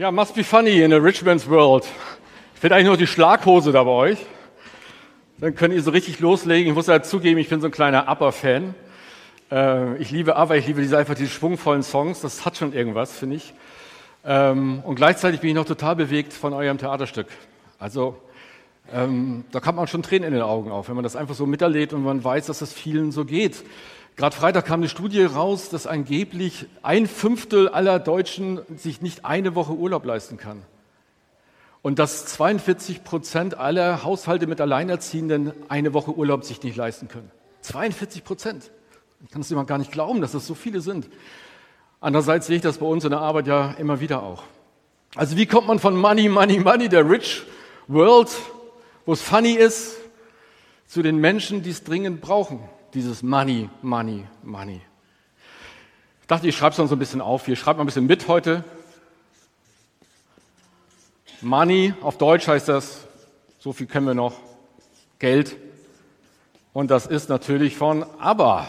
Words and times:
Ja, 0.00 0.10
must 0.10 0.34
be 0.34 0.42
funny 0.42 0.80
in 0.80 0.94
a 0.94 0.96
rich 0.96 1.22
man's 1.22 1.46
world. 1.46 1.84
Ich 2.54 2.60
finde 2.60 2.76
eigentlich 2.76 2.86
nur 2.86 2.96
die 2.96 3.06
Schlaghose 3.06 3.70
da 3.70 3.84
bei 3.84 3.90
euch. 3.90 4.18
Dann 5.36 5.54
könnt 5.54 5.74
ihr 5.74 5.82
so 5.82 5.90
richtig 5.90 6.20
loslegen. 6.20 6.70
Ich 6.70 6.74
muss 6.74 6.86
ja 6.86 7.02
zugeben, 7.02 7.38
ich 7.38 7.50
bin 7.50 7.60
so 7.60 7.66
ein 7.66 7.70
kleiner 7.70 8.08
Upper-Fan. 8.08 8.74
Äh, 9.52 9.98
ich 9.98 10.10
liebe 10.10 10.36
Aber, 10.36 10.56
ich 10.56 10.66
liebe 10.66 10.80
diese, 10.80 10.96
einfach 10.96 11.16
diese 11.16 11.28
schwungvollen 11.28 11.82
Songs. 11.82 12.22
Das 12.22 12.46
hat 12.46 12.56
schon 12.56 12.72
irgendwas, 12.72 13.12
finde 13.12 13.36
ich. 13.36 13.52
Ähm, 14.24 14.80
und 14.86 14.94
gleichzeitig 14.94 15.40
bin 15.40 15.50
ich 15.50 15.56
noch 15.56 15.66
total 15.66 15.96
bewegt 15.96 16.32
von 16.32 16.54
eurem 16.54 16.78
Theaterstück. 16.78 17.26
Also, 17.78 18.16
ähm, 18.94 19.44
da 19.52 19.60
kann 19.60 19.74
man 19.74 19.86
schon 19.86 20.02
Tränen 20.02 20.28
in 20.28 20.32
den 20.32 20.42
Augen 20.42 20.70
auf, 20.70 20.88
wenn 20.88 20.94
man 20.94 21.04
das 21.04 21.14
einfach 21.14 21.34
so 21.34 21.44
miterlebt 21.44 21.92
und 21.92 22.04
man 22.04 22.24
weiß, 22.24 22.46
dass 22.46 22.62
es 22.62 22.72
vielen 22.72 23.12
so 23.12 23.26
geht. 23.26 23.62
Gerade 24.16 24.36
Freitag 24.36 24.66
kam 24.66 24.80
eine 24.80 24.88
Studie 24.88 25.22
raus, 25.22 25.70
dass 25.70 25.86
angeblich 25.86 26.66
ein 26.82 27.06
Fünftel 27.06 27.68
aller 27.68 27.98
Deutschen 27.98 28.60
sich 28.76 29.00
nicht 29.00 29.24
eine 29.24 29.54
Woche 29.54 29.72
Urlaub 29.72 30.04
leisten 30.04 30.36
kann. 30.36 30.62
Und 31.82 31.98
dass 31.98 32.26
42 32.26 33.04
Prozent 33.04 33.56
aller 33.56 34.02
Haushalte 34.04 34.46
mit 34.46 34.60
Alleinerziehenden 34.60 35.52
eine 35.68 35.94
Woche 35.94 36.12
Urlaub 36.12 36.44
sich 36.44 36.62
nicht 36.62 36.76
leisten 36.76 37.08
können. 37.08 37.30
42 37.62 38.24
Prozent. 38.24 38.70
Ich 39.24 39.30
kann 39.30 39.40
es 39.40 39.50
immer 39.50 39.64
gar 39.64 39.78
nicht 39.78 39.92
glauben, 39.92 40.20
dass 40.20 40.32
das 40.32 40.46
so 40.46 40.54
viele 40.54 40.80
sind. 40.80 41.08
Andererseits 42.00 42.46
sehe 42.46 42.56
ich 42.56 42.62
das 42.62 42.78
bei 42.78 42.86
uns 42.86 43.04
in 43.04 43.10
der 43.10 43.20
Arbeit 43.20 43.46
ja 43.46 43.72
immer 43.72 44.00
wieder 44.00 44.22
auch. 44.22 44.42
Also 45.14 45.36
wie 45.36 45.46
kommt 45.46 45.66
man 45.66 45.78
von 45.78 45.96
Money, 45.96 46.28
Money, 46.28 46.60
Money, 46.60 46.88
der 46.88 47.08
Rich 47.08 47.42
World, 47.88 48.30
wo 49.04 49.12
es 49.12 49.20
funny 49.20 49.52
ist, 49.52 49.96
zu 50.86 51.02
den 51.02 51.16
Menschen, 51.16 51.62
die 51.62 51.70
es 51.70 51.84
dringend 51.84 52.20
brauchen? 52.20 52.60
Dieses 52.92 53.22
Money, 53.22 53.70
Money, 53.82 54.26
Money. 54.42 54.80
Ich 56.22 56.26
dachte, 56.26 56.48
ich 56.48 56.56
schreibe 56.56 56.72
es 56.72 56.78
noch 56.78 56.88
so 56.88 56.96
ein 56.96 56.98
bisschen 56.98 57.20
auf. 57.20 57.46
Hier 57.46 57.54
schreibt 57.54 57.78
mal 57.78 57.84
ein 57.84 57.86
bisschen 57.86 58.06
mit 58.06 58.26
heute. 58.26 58.64
Money, 61.40 61.94
auf 62.00 62.18
Deutsch 62.18 62.48
heißt 62.48 62.68
das, 62.68 63.06
so 63.60 63.72
viel 63.72 63.86
kennen 63.86 64.06
wir 64.06 64.14
noch, 64.14 64.34
Geld. 65.20 65.56
Und 66.72 66.90
das 66.90 67.06
ist 67.06 67.28
natürlich 67.28 67.76
von 67.76 68.04
ABBA. 68.18 68.66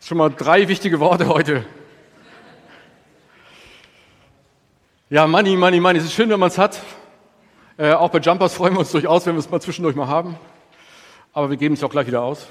Schon 0.00 0.18
mal 0.18 0.30
drei 0.30 0.66
wichtige 0.66 0.98
Worte 0.98 1.28
heute. 1.28 1.64
Ja, 5.10 5.28
Money, 5.28 5.56
Money, 5.56 5.78
Money. 5.78 5.98
Es 6.00 6.06
ist 6.06 6.14
schön, 6.14 6.28
wenn 6.28 6.40
man 6.40 6.48
es 6.48 6.58
hat. 6.58 6.82
Äh, 7.76 7.92
auch 7.92 8.10
bei 8.10 8.18
Jumpers 8.18 8.54
freuen 8.54 8.74
wir 8.74 8.80
uns 8.80 8.90
durchaus, 8.90 9.26
wenn 9.26 9.36
wir 9.36 9.40
es 9.40 9.48
mal 9.48 9.60
zwischendurch 9.60 9.94
mal 9.94 10.08
haben 10.08 10.36
aber 11.32 11.50
wir 11.50 11.56
geben 11.56 11.74
es 11.74 11.82
auch 11.82 11.90
gleich 11.90 12.06
wieder 12.06 12.22
aus. 12.22 12.48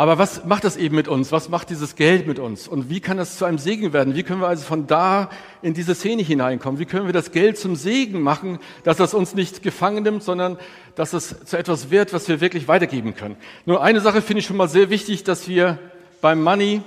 Aber 0.00 0.16
was 0.16 0.46
macht 0.46 0.64
das 0.64 0.78
eben 0.78 0.96
mit 0.96 1.08
uns? 1.08 1.30
Was 1.30 1.50
macht 1.50 1.68
dieses 1.68 1.94
Geld 1.94 2.26
mit 2.26 2.38
uns? 2.38 2.66
Und 2.66 2.88
wie 2.88 3.00
kann 3.00 3.18
das 3.18 3.36
zu 3.36 3.44
einem 3.44 3.58
Segen 3.58 3.92
werden? 3.92 4.14
Wie 4.14 4.22
können 4.22 4.40
wir 4.40 4.48
also 4.48 4.64
von 4.64 4.86
da 4.86 5.28
in 5.60 5.74
diese 5.74 5.94
Szene 5.94 6.22
hineinkommen? 6.22 6.80
Wie 6.80 6.86
können 6.86 7.04
wir 7.04 7.12
das 7.12 7.32
Geld 7.32 7.58
zum 7.58 7.76
Segen 7.76 8.22
machen, 8.22 8.60
dass 8.82 8.96
das 8.96 9.12
uns 9.12 9.34
nicht 9.34 9.62
gefangen 9.62 10.02
nimmt, 10.02 10.22
sondern 10.22 10.58
dass 10.94 11.12
es 11.12 11.44
zu 11.44 11.58
etwas 11.58 11.90
wird, 11.90 12.14
was 12.14 12.28
wir 12.28 12.40
wirklich 12.40 12.66
weitergeben 12.66 13.14
können? 13.14 13.36
Nur 13.66 13.82
eine 13.82 14.00
Sache 14.00 14.22
finde 14.22 14.40
ich 14.40 14.46
schon 14.46 14.56
mal 14.56 14.68
sehr 14.68 14.88
wichtig, 14.88 15.24
dass 15.24 15.48
wir 15.48 15.78
beim 16.22 16.42
Money, 16.42 16.80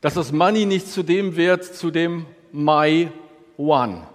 dass 0.00 0.14
das 0.14 0.32
Money 0.32 0.64
nicht 0.64 0.88
zu 0.88 1.02
dem 1.02 1.36
wird, 1.36 1.64
zu 1.64 1.90
dem 1.90 2.24
My 2.50 3.10
One. 3.58 4.06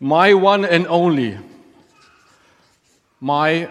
My 0.00 0.34
One 0.34 0.68
and 0.68 0.90
Only 0.90 1.38
my 3.20 3.68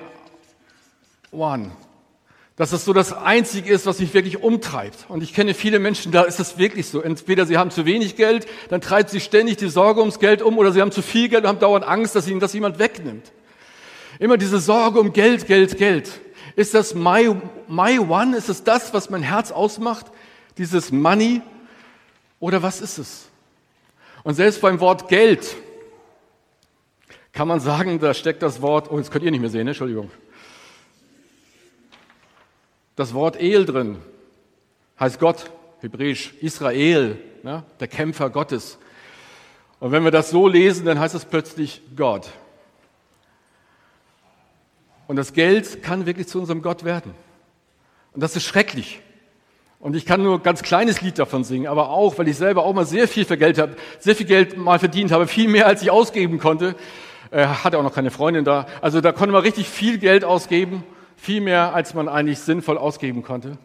one. 1.32 1.72
Dass 2.56 2.72
es 2.72 2.86
so 2.86 2.94
das 2.94 3.12
Einzige 3.12 3.74
ist, 3.74 3.86
was 3.86 4.00
mich 4.00 4.14
wirklich 4.14 4.42
umtreibt. 4.42 5.06
Und 5.10 5.22
ich 5.22 5.34
kenne 5.34 5.54
viele 5.54 5.78
Menschen, 5.78 6.14
da 6.14 6.24
ist 6.24 6.40
es 6.40 6.58
wirklich 6.58 6.88
so. 6.88 7.02
Entweder 7.02 7.46
sie 7.46 7.58
haben 7.58 7.70
zu 7.70 7.86
wenig 7.86 8.16
Geld, 8.16 8.48
dann 8.70 8.80
treibt 8.80 9.10
sie 9.10 9.20
ständig 9.20 9.58
die 9.58 9.68
Sorge 9.68 10.00
ums 10.00 10.20
Geld 10.20 10.42
um, 10.42 10.58
oder 10.58 10.72
sie 10.72 10.82
haben 10.82 10.92
zu 10.92 11.02
viel 11.02 11.28
Geld 11.28 11.44
und 11.44 11.50
haben 11.50 11.60
dauernd 11.60 11.86
Angst, 11.86 12.16
dass 12.16 12.28
ihnen 12.28 12.40
das 12.40 12.54
jemand 12.54 12.80
wegnimmt. 12.80 13.34
Immer 14.20 14.38
diese 14.38 14.60
Sorge 14.60 15.00
um 15.02 15.12
Geld, 15.12 15.48
Geld, 15.48 15.78
Geld. 15.78 16.10
Ist 16.56 16.74
das 16.74 16.96
my, 16.96 17.36
my 17.68 18.00
one? 18.00 18.38
Ist 18.38 18.48
es 18.48 18.64
das, 18.64 18.94
was 18.94 19.10
mein 19.10 19.22
Herz 19.22 19.52
ausmacht? 19.52 20.06
Dieses 20.58 20.94
Money? 20.94 21.42
Oder 22.40 22.64
was 22.64 22.80
ist 22.80 22.98
es? 22.98 23.26
Und 24.24 24.36
selbst 24.36 24.62
beim 24.62 24.80
Wort 24.80 25.10
Geld 25.10 25.58
kann 27.36 27.50
man 27.50 27.60
sagen, 27.60 28.00
da 28.00 28.14
steckt 28.14 28.42
das 28.42 28.62
Wort, 28.62 28.90
oh, 28.90 28.98
jetzt 28.98 29.12
könnt 29.12 29.26
ihr 29.26 29.30
nicht 29.30 29.42
mehr 29.42 29.50
sehen, 29.50 29.66
ne? 29.66 29.72
Entschuldigung. 29.72 30.10
Das 32.96 33.14
Wort 33.14 33.36
El 33.36 33.66
drin 33.66 33.98
heißt 34.98 35.20
Gott, 35.20 35.52
hebräisch 35.82 36.34
Israel, 36.40 37.20
ne? 37.44 37.64
der 37.82 37.90
Kämpfer 37.90 38.30
Gottes. 38.30 38.78
Und 39.82 39.92
wenn 39.92 40.06
wir 40.06 40.12
das 40.12 40.30
so 40.30 40.48
lesen, 40.48 40.86
dann 40.86 40.98
heißt 40.98 41.14
es 41.14 41.26
plötzlich 41.26 41.82
Gott. 41.98 42.30
Und 45.08 45.18
das 45.18 45.34
Geld 45.34 45.84
kann 45.84 46.06
wirklich 46.06 46.30
zu 46.30 46.40
unserem 46.40 46.62
Gott 46.62 46.86
werden. 46.86 47.14
Und 48.14 48.24
das 48.24 48.38
ist 48.38 48.44
schrecklich. 48.44 49.02
Und 49.82 49.98
ich 49.98 50.06
kann 50.06 50.24
nur 50.24 50.38
ein 50.38 50.44
ganz 50.44 50.64
kleines 50.64 51.02
Lied 51.02 51.20
davon 51.20 51.44
singen, 51.44 51.68
aber 51.68 51.90
auch, 51.90 52.18
weil 52.18 52.30
ich 52.30 52.38
selber 52.38 52.64
auch 52.64 52.74
mal 52.74 52.86
sehr 52.86 53.10
viel 53.10 53.26
für 53.26 53.38
Geld 53.38 53.58
habe, 53.58 53.76
sehr 54.00 54.16
viel 54.16 54.26
Geld 54.26 54.56
mal 54.56 54.80
verdient 54.80 55.12
habe, 55.12 55.28
viel 55.28 55.50
mehr 55.50 55.68
als 55.68 55.82
ich 55.82 55.92
ausgeben 55.92 56.40
konnte, 56.40 56.76
er 57.36 57.44
äh, 57.44 57.48
hatte 57.48 57.78
auch 57.78 57.84
noch 57.84 57.94
keine 57.94 58.12
Freundin 58.12 58.46
da. 58.46 58.66
Also 58.82 59.02
da 59.02 59.12
konnte 59.12 59.34
man 59.34 59.42
richtig 59.42 59.68
viel 59.68 59.98
Geld 59.98 60.24
ausgeben, 60.24 60.84
viel 61.18 61.42
mehr, 61.42 61.76
als 61.76 61.94
man 61.94 62.08
eigentlich 62.08 62.40
sinnvoll 62.40 62.78
ausgeben 62.78 63.24
konnte. 63.24 63.58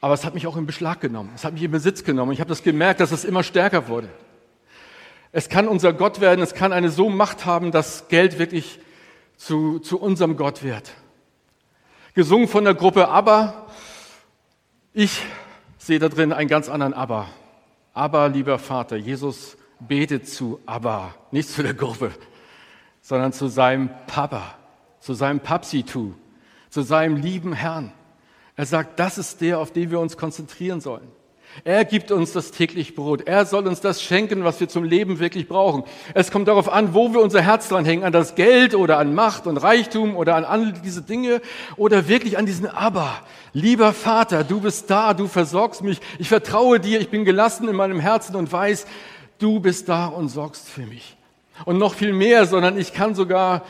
Aber 0.00 0.12
es 0.14 0.24
hat 0.24 0.34
mich 0.34 0.48
auch 0.48 0.56
in 0.56 0.66
Beschlag 0.66 1.00
genommen. 1.00 1.30
Es 1.36 1.44
hat 1.44 1.52
mich 1.52 1.62
in 1.62 1.70
Besitz 1.70 2.02
genommen. 2.02 2.32
Ich 2.32 2.40
habe 2.40 2.48
das 2.48 2.64
gemerkt, 2.64 2.98
dass 2.98 3.12
es 3.12 3.24
immer 3.24 3.44
stärker 3.44 3.86
wurde. 3.86 4.08
Es 5.30 5.48
kann 5.48 5.68
unser 5.68 5.92
Gott 5.92 6.20
werden. 6.20 6.40
Es 6.40 6.54
kann 6.54 6.72
eine 6.72 6.90
so 6.90 7.08
Macht 7.08 7.46
haben, 7.46 7.70
dass 7.70 8.08
Geld 8.08 8.40
wirklich 8.40 8.80
zu, 9.36 9.78
zu 9.78 10.00
unserem 10.00 10.36
Gott 10.36 10.64
wird. 10.64 10.90
Gesungen 12.14 12.48
von 12.48 12.64
der 12.64 12.74
Gruppe 12.74 13.08
Aber. 13.08 13.66
Ich 14.92 15.22
sehe 15.78 16.00
da 16.00 16.08
drin 16.08 16.32
einen 16.32 16.48
ganz 16.48 16.68
anderen 16.68 16.94
Aber. 16.94 17.28
Aber, 17.94 18.28
lieber 18.28 18.58
Vater, 18.58 18.96
Jesus 18.96 19.56
betet 19.78 20.28
zu 20.28 20.58
Aber, 20.66 21.14
nicht 21.30 21.48
zu 21.48 21.62
der 21.62 21.74
Gruppe 21.74 22.10
sondern 23.00 23.32
zu 23.32 23.48
seinem 23.48 23.90
Papa, 24.06 24.54
zu 25.00 25.14
seinem 25.14 25.40
Papsitu, 25.40 26.12
zu 26.68 26.82
seinem 26.82 27.16
lieben 27.16 27.52
Herrn. 27.52 27.92
Er 28.56 28.66
sagt, 28.66 29.00
das 29.00 29.18
ist 29.18 29.40
der, 29.40 29.58
auf 29.58 29.72
den 29.72 29.90
wir 29.90 30.00
uns 30.00 30.16
konzentrieren 30.16 30.80
sollen. 30.80 31.08
Er 31.64 31.84
gibt 31.84 32.12
uns 32.12 32.32
das 32.32 32.52
täglich 32.52 32.94
Brot. 32.94 33.26
Er 33.26 33.44
soll 33.44 33.66
uns 33.66 33.80
das 33.80 34.02
schenken, 34.02 34.44
was 34.44 34.60
wir 34.60 34.68
zum 34.68 34.84
Leben 34.84 35.18
wirklich 35.18 35.48
brauchen. 35.48 35.82
Es 36.14 36.30
kommt 36.30 36.46
darauf 36.46 36.72
an, 36.72 36.94
wo 36.94 37.12
wir 37.12 37.20
unser 37.20 37.42
Herz 37.42 37.68
dran 37.68 37.84
hängen, 37.84 38.04
an 38.04 38.12
das 38.12 38.36
Geld 38.36 38.74
oder 38.74 38.98
an 38.98 39.14
Macht 39.14 39.48
und 39.48 39.56
Reichtum 39.56 40.14
oder 40.14 40.36
an 40.36 40.44
all 40.44 40.72
diese 40.72 41.02
Dinge 41.02 41.40
oder 41.76 42.06
wirklich 42.06 42.38
an 42.38 42.46
diesen 42.46 42.66
Aber. 42.66 43.12
Lieber 43.52 43.92
Vater, 43.92 44.44
du 44.44 44.60
bist 44.60 44.90
da, 44.90 45.12
du 45.12 45.26
versorgst 45.26 45.82
mich. 45.82 46.00
Ich 46.18 46.28
vertraue 46.28 46.78
dir, 46.78 47.00
ich 47.00 47.08
bin 47.08 47.24
gelassen 47.24 47.68
in 47.68 47.74
meinem 47.74 47.98
Herzen 47.98 48.36
und 48.36 48.52
weiß, 48.52 48.86
du 49.38 49.58
bist 49.58 49.88
da 49.88 50.06
und 50.06 50.28
sorgst 50.28 50.68
für 50.68 50.86
mich 50.86 51.16
und 51.64 51.78
noch 51.78 51.94
viel 51.94 52.12
mehr, 52.12 52.46
sondern 52.46 52.78
ich 52.78 52.92
kann 52.92 53.14
sogar 53.14 53.62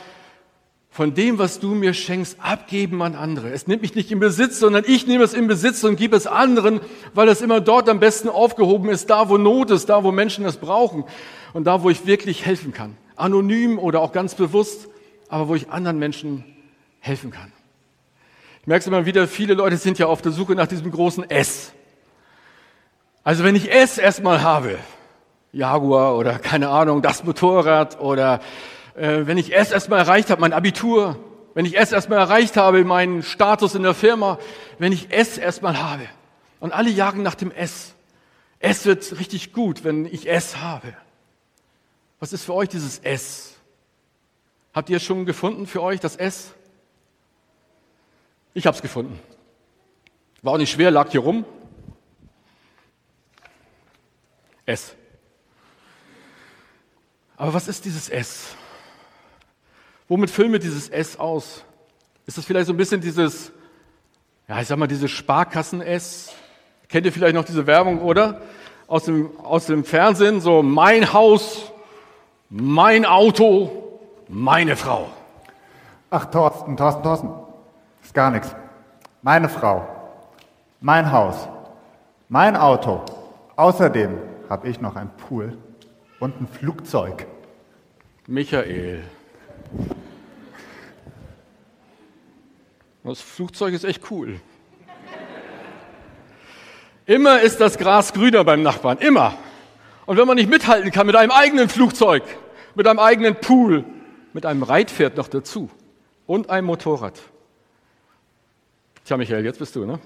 von 0.90 1.14
dem, 1.14 1.38
was 1.38 1.60
du 1.60 1.74
mir 1.74 1.94
schenkst, 1.94 2.38
abgeben 2.40 3.00
an 3.00 3.14
andere. 3.14 3.50
Es 3.50 3.68
nimmt 3.68 3.82
mich 3.82 3.94
nicht 3.94 4.10
in 4.10 4.18
Besitz, 4.18 4.58
sondern 4.58 4.84
ich 4.86 5.06
nehme 5.06 5.22
es 5.22 5.34
in 5.34 5.46
Besitz 5.46 5.84
und 5.84 5.96
gebe 5.96 6.16
es 6.16 6.26
anderen, 6.26 6.80
weil 7.14 7.28
es 7.28 7.40
immer 7.40 7.60
dort 7.60 7.88
am 7.88 8.00
besten 8.00 8.28
aufgehoben 8.28 8.88
ist, 8.88 9.08
da 9.08 9.28
wo 9.28 9.38
Not 9.38 9.70
ist, 9.70 9.88
da 9.88 10.02
wo 10.02 10.10
Menschen 10.10 10.44
es 10.44 10.56
brauchen 10.56 11.04
und 11.52 11.64
da 11.64 11.82
wo 11.82 11.90
ich 11.90 12.06
wirklich 12.06 12.44
helfen 12.44 12.72
kann. 12.72 12.96
Anonym 13.14 13.78
oder 13.78 14.00
auch 14.00 14.12
ganz 14.12 14.34
bewusst, 14.34 14.88
aber 15.28 15.48
wo 15.48 15.54
ich 15.54 15.70
anderen 15.70 15.98
Menschen 15.98 16.44
helfen 16.98 17.30
kann. 17.30 17.52
Ich 18.60 18.66
merke 18.66 18.80
es 18.80 18.86
immer 18.88 19.06
wieder, 19.06 19.28
viele 19.28 19.54
Leute 19.54 19.76
sind 19.76 19.98
ja 19.98 20.06
auf 20.06 20.22
der 20.22 20.32
Suche 20.32 20.54
nach 20.54 20.66
diesem 20.66 20.90
großen 20.90 21.28
S. 21.30 21.72
Also 23.22 23.44
wenn 23.44 23.54
ich 23.54 23.72
S 23.72 23.96
erstmal 23.96 24.42
habe, 24.42 24.78
Jaguar 25.52 26.16
oder 26.16 26.38
keine 26.38 26.68
Ahnung, 26.68 27.02
das 27.02 27.24
Motorrad 27.24 28.00
oder 28.00 28.40
äh, 28.94 29.26
wenn 29.26 29.38
ich 29.38 29.54
es 29.54 29.70
erstmal 29.70 29.98
erreicht 30.00 30.30
habe, 30.30 30.40
mein 30.40 30.52
Abitur, 30.52 31.18
wenn 31.54 31.64
ich 31.64 31.76
es 31.76 31.92
erstmal 31.92 32.18
erreicht 32.18 32.56
habe, 32.56 32.84
meinen 32.84 33.22
Status 33.22 33.74
in 33.74 33.82
der 33.82 33.94
Firma, 33.94 34.38
wenn 34.78 34.92
ich 34.92 35.08
es 35.10 35.38
erstmal 35.38 35.82
habe. 35.82 36.06
Und 36.60 36.72
alle 36.72 36.90
jagen 36.90 37.22
nach 37.22 37.34
dem 37.34 37.50
S. 37.50 37.94
Es 38.60 38.84
wird 38.84 39.18
richtig 39.18 39.52
gut, 39.52 39.82
wenn 39.82 40.04
ich 40.04 40.28
es 40.28 40.58
habe. 40.58 40.94
Was 42.20 42.32
ist 42.32 42.44
für 42.44 42.54
euch 42.54 42.68
dieses 42.68 42.98
S? 42.98 43.56
Habt 44.74 44.90
ihr 44.90 44.98
es 44.98 45.02
schon 45.02 45.24
gefunden 45.24 45.66
für 45.66 45.82
euch, 45.82 45.98
das 45.98 46.16
S? 46.16 46.52
Ich 48.52 48.66
habe 48.66 48.76
es 48.76 48.82
gefunden. 48.82 49.18
War 50.42 50.54
auch 50.54 50.58
nicht 50.58 50.70
schwer, 50.70 50.90
lag 50.90 51.10
hier 51.10 51.20
rum. 51.20 51.44
S. 54.66 54.94
Aber 57.40 57.54
was 57.54 57.68
ist 57.68 57.86
dieses 57.86 58.10
S? 58.10 58.54
Womit 60.08 60.28
füllen 60.28 60.52
wir 60.52 60.58
dieses 60.58 60.90
S 60.90 61.18
aus? 61.18 61.64
Ist 62.26 62.36
das 62.36 62.44
vielleicht 62.44 62.66
so 62.66 62.74
ein 62.74 62.76
bisschen 62.76 63.00
dieses, 63.00 63.50
ja, 64.46 64.60
ich 64.60 64.68
sag 64.68 64.76
mal, 64.76 64.86
dieses 64.86 65.10
Sparkassen-S? 65.10 66.32
Kennt 66.88 67.06
ihr 67.06 67.12
vielleicht 67.12 67.34
noch 67.34 67.44
diese 67.44 67.66
Werbung, 67.66 68.02
oder? 68.02 68.42
aus 68.90 69.04
dem, 69.04 69.30
aus 69.44 69.66
dem 69.66 69.84
Fernsehen, 69.84 70.40
so 70.40 70.64
mein 70.64 71.12
Haus, 71.12 71.72
mein 72.48 73.06
Auto, 73.06 74.00
meine 74.28 74.74
Frau. 74.74 75.06
Ach, 76.10 76.24
Thorsten, 76.24 76.76
Thorsten, 76.76 77.02
Thorsten. 77.04 77.30
Ist 78.02 78.12
gar 78.12 78.32
nichts. 78.32 78.52
Meine 79.22 79.48
Frau, 79.48 79.86
mein 80.80 81.12
Haus, 81.12 81.48
mein 82.28 82.56
Auto. 82.56 83.02
Außerdem 83.54 84.18
habe 84.48 84.68
ich 84.68 84.80
noch 84.80 84.96
ein 84.96 85.08
Pool 85.16 85.56
und 86.20 86.40
ein 86.40 86.46
Flugzeug. 86.46 87.26
Michael. 88.26 89.02
Das 93.02 93.20
Flugzeug 93.20 93.74
ist 93.74 93.84
echt 93.84 94.10
cool. 94.10 94.38
Immer 97.06 97.40
ist 97.40 97.60
das 97.60 97.76
Gras 97.76 98.12
grüner 98.12 98.44
beim 98.44 98.62
Nachbarn, 98.62 98.98
immer. 98.98 99.34
Und 100.06 100.16
wenn 100.16 100.26
man 100.26 100.36
nicht 100.36 100.48
mithalten 100.48 100.92
kann 100.92 101.06
mit 101.06 101.16
einem 101.16 101.32
eigenen 101.32 101.68
Flugzeug, 101.68 102.22
mit 102.74 102.86
einem 102.86 102.98
eigenen 103.00 103.34
Pool, 103.34 103.84
mit 104.32 104.46
einem 104.46 104.62
Reitpferd 104.62 105.16
noch 105.16 105.26
dazu 105.26 105.70
und 106.26 106.50
einem 106.50 106.66
Motorrad. 106.66 107.18
Tja, 109.04 109.16
Michael, 109.16 109.44
jetzt 109.44 109.58
bist 109.58 109.74
du, 109.74 109.86
ne? 109.86 109.98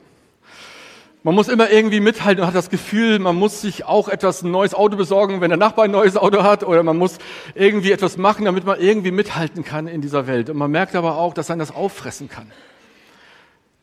Man 1.25 1.35
muss 1.35 1.49
immer 1.49 1.71
irgendwie 1.71 2.01
mithalten 2.01 2.43
und 2.43 2.47
hat 2.47 2.55
das 2.55 2.69
Gefühl, 2.69 3.19
man 3.19 3.35
muss 3.35 3.63
sich 3.63 3.87
auch 3.87 4.09
etwas 4.09 4.43
ein 4.43 4.51
neues 4.51 4.75
Auto 4.75 4.99
besorgen, 4.99 5.41
wenn 5.41 5.49
der 5.49 5.57
Nachbar 5.57 5.87
ein 5.87 5.91
neues 5.91 6.19
Auto 6.19 6.43
hat, 6.43 6.65
oder 6.65 6.83
man 6.83 6.99
muss 6.99 7.17
irgendwie 7.55 7.93
etwas 7.93 8.19
machen, 8.19 8.45
damit 8.45 8.67
man 8.67 8.79
irgendwie 8.79 9.11
mithalten 9.11 9.65
kann 9.65 9.87
in 9.89 10.03
dieser 10.03 10.27
Welt. 10.27 10.51
Und 10.51 10.59
man 10.59 10.71
merkt 10.71 10.95
aber 10.95 11.17
auch, 11.17 11.33
dass 11.33 11.51
einen 11.51 11.61
das 11.61 11.75
auffressen 11.75 12.29
kann. 12.29 12.53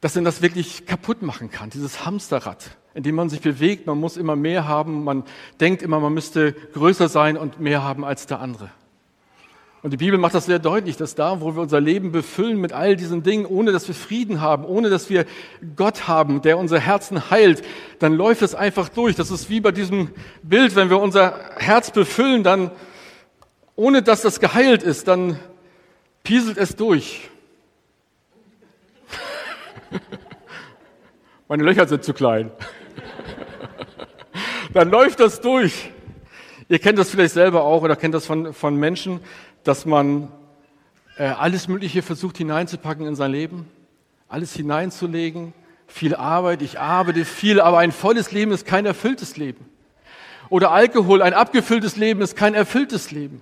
Dass 0.01 0.15
einen 0.15 0.23
das 0.23 0.43
wirklich 0.43 0.85
kaputt 0.85 1.23
machen 1.23 1.49
kann, 1.49 1.71
dieses 1.71 2.05
Hamsterrad, 2.05 2.77
in 2.93 3.01
dem 3.01 3.15
man 3.15 3.29
sich 3.29 3.41
bewegt. 3.41 3.87
Man 3.87 3.99
muss 3.99 4.17
immer 4.17 4.35
mehr 4.35 4.67
haben, 4.67 5.03
man 5.03 5.23
denkt 5.59 5.81
immer, 5.81 5.99
man 5.99 6.13
müsste 6.13 6.53
größer 6.53 7.09
sein 7.09 7.37
und 7.37 7.59
mehr 7.59 7.83
haben 7.83 8.05
als 8.05 8.27
der 8.27 8.39
andere. 8.39 8.69
Und 9.83 9.91
die 9.93 9.97
Bibel 9.97 10.19
macht 10.19 10.35
das 10.35 10.45
sehr 10.45 10.59
deutlich, 10.59 10.95
dass 10.95 11.15
da, 11.15 11.41
wo 11.41 11.55
wir 11.55 11.61
unser 11.63 11.81
Leben 11.81 12.11
befüllen 12.11 12.61
mit 12.61 12.71
all 12.71 12.95
diesen 12.95 13.23
Dingen, 13.23 13.47
ohne 13.47 13.71
dass 13.71 13.87
wir 13.87 13.95
Frieden 13.95 14.39
haben, 14.39 14.63
ohne 14.63 14.91
dass 14.91 15.09
wir 15.09 15.25
Gott 15.75 16.07
haben, 16.07 16.43
der 16.43 16.59
unser 16.59 16.79
Herzen 16.79 17.31
heilt, 17.31 17.63
dann 17.97 18.13
läuft 18.13 18.43
es 18.43 18.53
einfach 18.53 18.89
durch. 18.89 19.15
Das 19.15 19.31
ist 19.31 19.49
wie 19.49 19.59
bei 19.59 19.71
diesem 19.71 20.11
Bild, 20.43 20.75
wenn 20.75 20.91
wir 20.91 20.99
unser 20.99 21.39
Herz 21.57 21.89
befüllen, 21.89 22.43
dann, 22.43 22.69
ohne 23.75 24.03
dass 24.03 24.21
das 24.21 24.39
geheilt 24.39 24.83
ist, 24.83 25.07
dann 25.07 25.39
pieselt 26.23 26.59
es 26.59 26.75
durch. 26.75 27.31
Meine 31.47 31.63
Löcher 31.63 31.87
sind 31.87 32.03
zu 32.03 32.13
klein. 32.13 32.51
dann 34.75 34.91
läuft 34.91 35.19
das 35.19 35.41
durch. 35.41 35.89
Ihr 36.71 36.79
kennt 36.79 36.97
das 36.97 37.09
vielleicht 37.09 37.33
selber 37.33 37.65
auch 37.65 37.83
oder 37.83 37.97
kennt 37.97 38.15
das 38.15 38.25
von, 38.25 38.53
von 38.53 38.77
Menschen, 38.77 39.19
dass 39.65 39.85
man 39.85 40.29
äh, 41.17 41.25
alles 41.25 41.67
Mögliche 41.67 42.01
versucht 42.01 42.37
hineinzupacken 42.37 43.05
in 43.05 43.13
sein 43.17 43.33
Leben, 43.33 43.67
alles 44.29 44.53
hineinzulegen, 44.53 45.51
viel 45.87 46.15
Arbeit, 46.15 46.61
ich 46.61 46.79
arbeite 46.79 47.25
viel, 47.25 47.59
aber 47.59 47.79
ein 47.79 47.91
volles 47.91 48.31
Leben 48.31 48.53
ist 48.53 48.65
kein 48.65 48.85
erfülltes 48.85 49.35
Leben. 49.35 49.65
Oder 50.47 50.71
Alkohol, 50.71 51.21
ein 51.21 51.33
abgefülltes 51.33 51.97
Leben 51.97 52.21
ist 52.21 52.37
kein 52.37 52.53
erfülltes 52.53 53.11
Leben. 53.11 53.41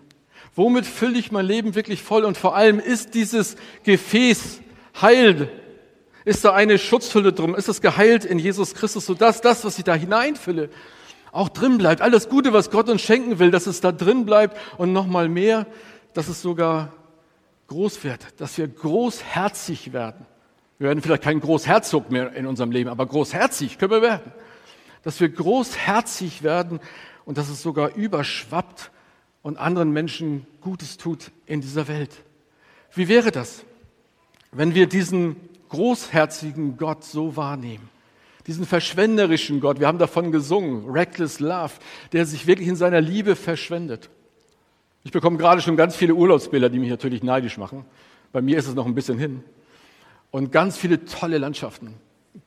Womit 0.56 0.88
fülle 0.88 1.20
ich 1.20 1.32
mein 1.32 1.46
Leben 1.46 1.76
wirklich 1.76 2.02
voll? 2.02 2.26
Und 2.26 2.36
vor 2.36 2.56
allem 2.56 2.80
ist 2.80 3.14
dieses 3.14 3.58
Gefäß 3.84 4.60
heil? 5.04 5.50
Ist 6.26 6.46
da 6.46 6.56
eine 6.56 6.80
Schutzhülle 6.80 7.32
drum? 7.32 7.54
Ist 7.54 7.70
es 7.70 7.80
geheilt 7.80 8.26
in 8.26 8.40
Jesus 8.40 8.74
Christus, 8.74 9.06
sodass 9.06 9.40
das, 9.40 9.64
was 9.64 9.78
ich 9.78 9.84
da 9.84 9.94
hineinfülle, 9.94 10.72
auch 11.32 11.50
drin 11.50 11.78
bleibt? 11.78 12.02
All 12.02 12.12
das 12.12 12.30
Gute, 12.30 12.54
was 12.54 12.72
Gott 12.72 12.90
uns 12.90 13.02
schenken 13.02 13.40
will, 13.40 13.52
dass 13.52 13.68
es 13.68 13.82
da 13.82 13.92
drin 13.92 14.26
bleibt 14.26 14.58
und 14.78 14.94
nochmal 14.94 15.30
mehr, 15.30 15.68
dass 16.14 16.28
es 16.28 16.42
sogar 16.42 16.92
groß 17.68 18.04
wird, 18.04 18.40
dass 18.42 18.58
wir 18.58 18.68
großherzig 18.68 19.94
werden. 19.94 20.26
Wir 20.80 20.88
werden 20.88 21.02
vielleicht 21.02 21.24
kein 21.24 21.40
Großherzog 21.40 22.10
mehr 22.10 22.34
in 22.34 22.48
unserem 22.48 22.72
Leben, 22.72 22.90
aber 22.90 23.06
großherzig 23.06 23.78
können 23.78 23.92
wir 23.92 24.02
werden. 24.02 24.32
Dass 25.04 25.20
wir 25.20 25.30
großherzig 25.30 26.44
werden 26.44 26.80
und 27.26 27.38
dass 27.38 27.50
es 27.50 27.62
sogar 27.62 27.96
überschwappt 27.96 28.92
und 29.42 29.58
anderen 29.58 29.92
Menschen 29.92 30.48
Gutes 30.62 30.98
tut 30.98 31.32
in 31.46 31.62
dieser 31.62 31.88
Welt. 31.88 32.24
Wie 32.94 33.08
wäre 33.08 33.32
das, 33.32 33.64
wenn 34.52 34.74
wir 34.74 34.88
diesen 34.88 35.36
großherzigen 35.70 36.78
Gott 36.78 37.04
so 37.04 37.36
wahrnehmen? 37.36 37.90
Diesen 38.50 38.66
verschwenderischen 38.66 39.60
Gott, 39.60 39.80
wir 39.80 39.86
haben 39.86 40.00
davon 40.00 40.32
gesungen, 40.32 40.90
Reckless 40.90 41.40
Love, 41.40 41.74
der 42.14 42.26
sich 42.26 42.48
wirklich 42.48 42.68
in 42.68 42.76
seiner 42.76 43.00
Liebe 43.00 43.36
verschwendet. 43.36 44.10
Ich 45.04 45.12
bekomme 45.12 45.38
gerade 45.38 45.62
schon 45.62 45.78
ganz 45.78 45.96
viele 45.96 46.16
Urlaubsbilder, 46.16 46.68
die 46.70 46.80
mich 46.80 46.90
natürlich 46.90 47.22
neidisch 47.22 47.60
machen. 47.60 47.86
Bei 48.32 48.42
mir 48.42 48.58
ist 48.58 48.68
es 48.68 48.74
noch 48.74 48.88
ein 48.88 48.96
bisschen 48.96 49.20
hin. 49.20 49.44
Und 50.32 50.52
ganz 50.52 50.78
viele 50.78 51.06
tolle 51.06 51.38
Landschaften. 51.38 51.94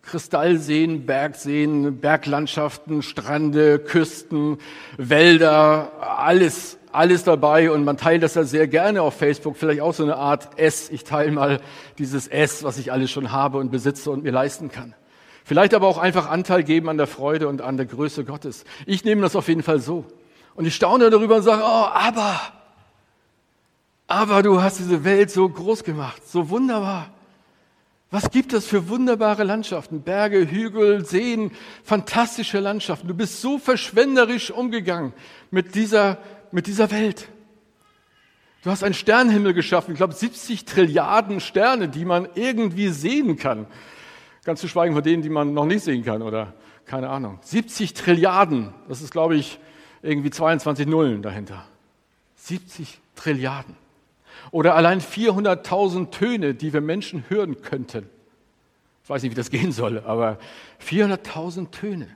Kristallseen, 0.02 1.06
Bergseen, 1.06 2.00
Berglandschaften, 2.00 3.02
Strände, 3.02 3.78
Küsten, 3.78 4.58
Wälder, 4.96 5.93
alles, 6.19 6.78
alles 6.90 7.22
dabei. 7.22 7.70
Und 7.70 7.84
man 7.84 7.96
teilt 7.96 8.25
das 8.25 8.34
ja 8.34 8.43
sehr 8.43 8.66
gerne 8.66 9.02
auf 9.02 9.14
Facebook. 9.14 9.56
Vielleicht 9.56 9.82
auch 9.82 9.94
so 9.94 10.02
eine 10.02 10.16
Art 10.16 10.58
S. 10.58 10.90
Ich 10.90 11.05
teile 11.05 11.31
mal 11.31 11.60
dieses 11.98 12.26
S, 12.26 12.64
was 12.64 12.78
ich 12.78 12.90
alles 12.90 13.12
schon 13.12 13.31
habe 13.31 13.58
und 13.58 13.70
besitze 13.70 14.10
und 14.10 14.25
mir 14.25 14.32
leisten 14.32 14.69
kann. 14.69 14.96
Vielleicht 15.44 15.74
aber 15.74 15.88
auch 15.88 15.98
einfach 15.98 16.28
Anteil 16.28 16.62
geben 16.62 16.88
an 16.88 16.96
der 16.96 17.06
Freude 17.06 17.48
und 17.48 17.62
an 17.62 17.76
der 17.76 17.86
Größe 17.86 18.24
Gottes. 18.24 18.64
Ich 18.86 19.04
nehme 19.04 19.22
das 19.22 19.34
auf 19.34 19.48
jeden 19.48 19.62
Fall 19.62 19.80
so. 19.80 20.04
Und 20.54 20.66
ich 20.66 20.74
staune 20.74 21.10
darüber 21.10 21.36
und 21.36 21.42
sage, 21.42 21.62
oh, 21.64 21.66
aber, 21.66 22.40
aber 24.06 24.42
du 24.42 24.62
hast 24.62 24.78
diese 24.78 25.04
Welt 25.04 25.30
so 25.30 25.48
groß 25.48 25.82
gemacht, 25.84 26.22
so 26.28 26.50
wunderbar. 26.50 27.10
Was 28.10 28.30
gibt 28.30 28.52
es 28.52 28.66
für 28.66 28.90
wunderbare 28.90 29.42
Landschaften? 29.42 30.02
Berge, 30.02 30.50
Hügel, 30.50 31.04
Seen, 31.06 31.50
fantastische 31.82 32.60
Landschaften. 32.60 33.08
Du 33.08 33.14
bist 33.14 33.40
so 33.40 33.58
verschwenderisch 33.58 34.50
umgegangen 34.50 35.14
mit 35.50 35.74
dieser, 35.74 36.18
mit 36.50 36.66
dieser 36.66 36.90
Welt. 36.90 37.28
Du 38.62 38.70
hast 38.70 38.84
einen 38.84 38.94
Sternenhimmel 38.94 39.54
geschaffen, 39.54 39.92
ich 39.92 39.96
glaube 39.96 40.12
70 40.12 40.66
Trilliarden 40.66 41.40
Sterne, 41.40 41.88
die 41.88 42.04
man 42.04 42.28
irgendwie 42.34 42.88
sehen 42.88 43.36
kann. 43.36 43.66
Ganz 44.44 44.60
zu 44.60 44.68
schweigen 44.68 44.94
von 44.94 45.02
denen, 45.02 45.22
die 45.22 45.28
man 45.28 45.54
noch 45.54 45.66
nicht 45.66 45.84
sehen 45.84 46.04
kann 46.04 46.22
oder 46.22 46.54
keine 46.84 47.08
Ahnung. 47.08 47.38
70 47.42 47.94
Trilliarden, 47.94 48.74
das 48.88 49.00
ist 49.00 49.12
glaube 49.12 49.36
ich 49.36 49.58
irgendwie 50.02 50.30
22 50.30 50.86
Nullen 50.86 51.22
dahinter. 51.22 51.64
70 52.36 52.98
Trilliarden. 53.14 53.76
Oder 54.50 54.74
allein 54.74 55.00
400.000 55.00 56.10
Töne, 56.10 56.55
die 56.55 56.72
wir 56.72 56.81
Menschen 56.81 57.24
hören 57.28 57.62
könnten. 57.62 58.08
Ich 59.05 59.10
weiß 59.10 59.22
nicht, 59.22 59.32
wie 59.32 59.36
das 59.36 59.50
gehen 59.50 59.72
soll, 59.72 60.00
aber 60.00 60.38
400.000 60.84 61.70
Töne. 61.70 62.08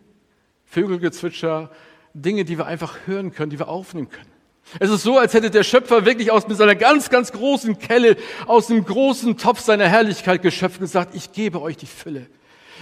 Vögelgezwitscher, 0.64 1.70
Dinge, 2.12 2.44
die 2.44 2.58
wir 2.58 2.66
einfach 2.66 3.06
hören 3.06 3.32
können, 3.32 3.50
die 3.50 3.58
wir 3.58 3.68
aufnehmen 3.68 4.08
können. 4.08 4.32
Es 4.80 4.90
ist 4.90 5.02
so, 5.02 5.18
als 5.18 5.32
hätte 5.32 5.50
der 5.50 5.62
Schöpfer 5.62 6.04
wirklich 6.04 6.30
aus 6.30 6.49
mit 6.49 6.56
seiner 6.56 6.75
ganz, 6.75 7.08
ganz 7.08 7.32
großen 7.32 7.78
Kelle, 7.78 8.16
aus 8.46 8.66
dem 8.66 8.85
großen 8.85 9.37
Topf 9.37 9.61
seiner 9.61 9.88
Herrlichkeit 9.88 10.42
geschöpft 10.42 10.80
und 10.80 10.87
gesagt, 10.87 11.14
ich 11.14 11.32
gebe 11.32 11.62
euch 11.62 11.76
die 11.76 11.87
Fülle. 11.87 12.26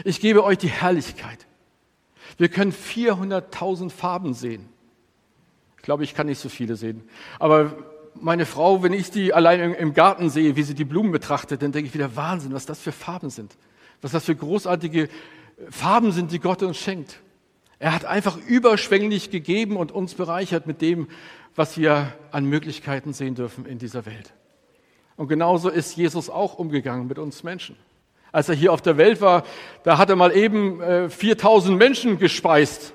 Ich 0.05 0.21
gebe 0.21 0.43
euch 0.45 0.59
die 0.59 0.69
Herrlichkeit. 0.69 1.47
Wir 2.39 2.49
können 2.49 2.73
400.000 2.73 3.91
Farben 3.91 4.35
sehen. 4.35 4.69
Ich 5.77 5.83
glaube, 5.83 6.05
ich 6.05 6.15
kann 6.15 6.27
nicht 6.27 6.41
so 6.41 6.49
viele 6.49 6.77
sehen. 6.77 7.09
Aber 7.39 7.77
meine 8.15 8.47
Frau, 8.47 8.83
wenn 8.83 8.93
ich 8.93 9.11
die 9.11 9.35
allein 9.35 9.75
im 9.75 9.93
Garten 9.93 10.31
sehe, 10.31 10.57
wie 10.57 10.63
sie 10.63 10.75
die 10.75 10.85
Blumen 10.85 11.13
betrachtet, 11.13 11.63
dann 11.63 11.73
denke 11.73 11.89
ich 11.89 11.95
wieder 11.95 12.17
Wahnsinn, 12.17 12.55
was 12.55 12.67
das 12.67 12.81
für 12.81 12.93
Farben 12.93 13.31
sind. 13.31 13.55
Was 14.01 14.13
das 14.13 14.25
für 14.25 14.35
großartige 14.35 15.09
Farben 15.71 16.13
sind, 16.13 16.33
die 16.33 16.41
Gott 16.41 16.63
uns 16.63 16.79
schenkt. 16.79 17.21
Er 17.79 17.95
hat 17.95 18.05
einfach 18.05 18.39
überschwänglich 18.39 19.31
gegeben 19.31 19.77
und 19.77 19.93
uns 19.93 20.15
bereichert 20.15 20.67
mit 20.67 20.81
dem, 20.81 21.09
was 21.55 21.79
wir 21.79 22.13
an 22.31 22.45
Möglichkeiten 22.47 23.13
sehen 23.13 23.35
dürfen 23.35 23.67
in 23.67 23.79
dieser 23.79 24.07
Welt. 24.07 24.33
Und 25.17 25.29
genauso 25.29 25.69
ist 25.69 25.97
Jesus 25.97 26.29
auch 26.29 26.55
umgegangen 26.55 27.07
mit 27.07 27.19
uns 27.19 27.43
Menschen. 27.43 27.77
Als 28.33 28.49
er 28.49 28.57
hier 28.57 28.73
auf 28.73 28.83
der 28.83 28.97
Welt 28.97 29.21
war, 29.21 29.45
da 29.85 29.97
hat 29.97 30.11
er 30.11 30.17
mal 30.17 30.37
eben 30.37 30.81
4000 31.09 31.75
äh, 31.75 31.77
Menschen 31.77 32.19
gespeist 32.19 32.95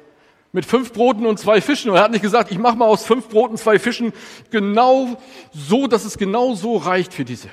mit 0.51 0.65
fünf 0.65 0.91
Broten 0.91 1.25
und 1.25 1.39
zwei 1.39 1.61
Fischen. 1.61 1.91
Und 1.91 1.97
er 1.97 2.03
hat 2.03 2.11
nicht 2.11 2.21
gesagt, 2.21 2.51
ich 2.51 2.57
mache 2.57 2.75
mal 2.75 2.87
aus 2.87 3.05
fünf 3.05 3.29
Broten 3.29 3.55
zwei 3.55 3.79
Fischen 3.79 4.11
genau 4.51 5.17
so, 5.53 5.87
dass 5.87 6.03
es 6.03 6.17
genau 6.17 6.55
so 6.55 6.75
reicht 6.75 7.13
für 7.13 7.23
diese. 7.23 7.49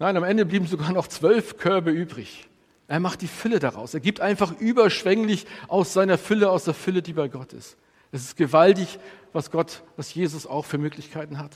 Nein, 0.00 0.16
am 0.16 0.24
Ende 0.24 0.46
blieben 0.46 0.66
sogar 0.66 0.92
noch 0.92 1.06
zwölf 1.06 1.58
Körbe 1.58 1.90
übrig. 1.90 2.48
Er 2.88 3.00
macht 3.00 3.20
die 3.20 3.28
Fülle 3.28 3.58
daraus. 3.58 3.94
Er 3.94 4.00
gibt 4.00 4.20
einfach 4.20 4.58
überschwänglich 4.58 5.46
aus 5.68 5.92
seiner 5.92 6.16
Fülle, 6.16 6.50
aus 6.50 6.64
der 6.64 6.74
Fülle, 6.74 7.02
die 7.02 7.12
bei 7.12 7.28
Gott 7.28 7.52
ist. 7.52 7.76
Es 8.10 8.22
ist 8.22 8.36
gewaltig, 8.36 8.98
was 9.32 9.50
Gott, 9.50 9.82
was 9.96 10.14
Jesus 10.14 10.46
auch 10.46 10.64
für 10.64 10.78
Möglichkeiten 10.78 11.38
hat. 11.38 11.52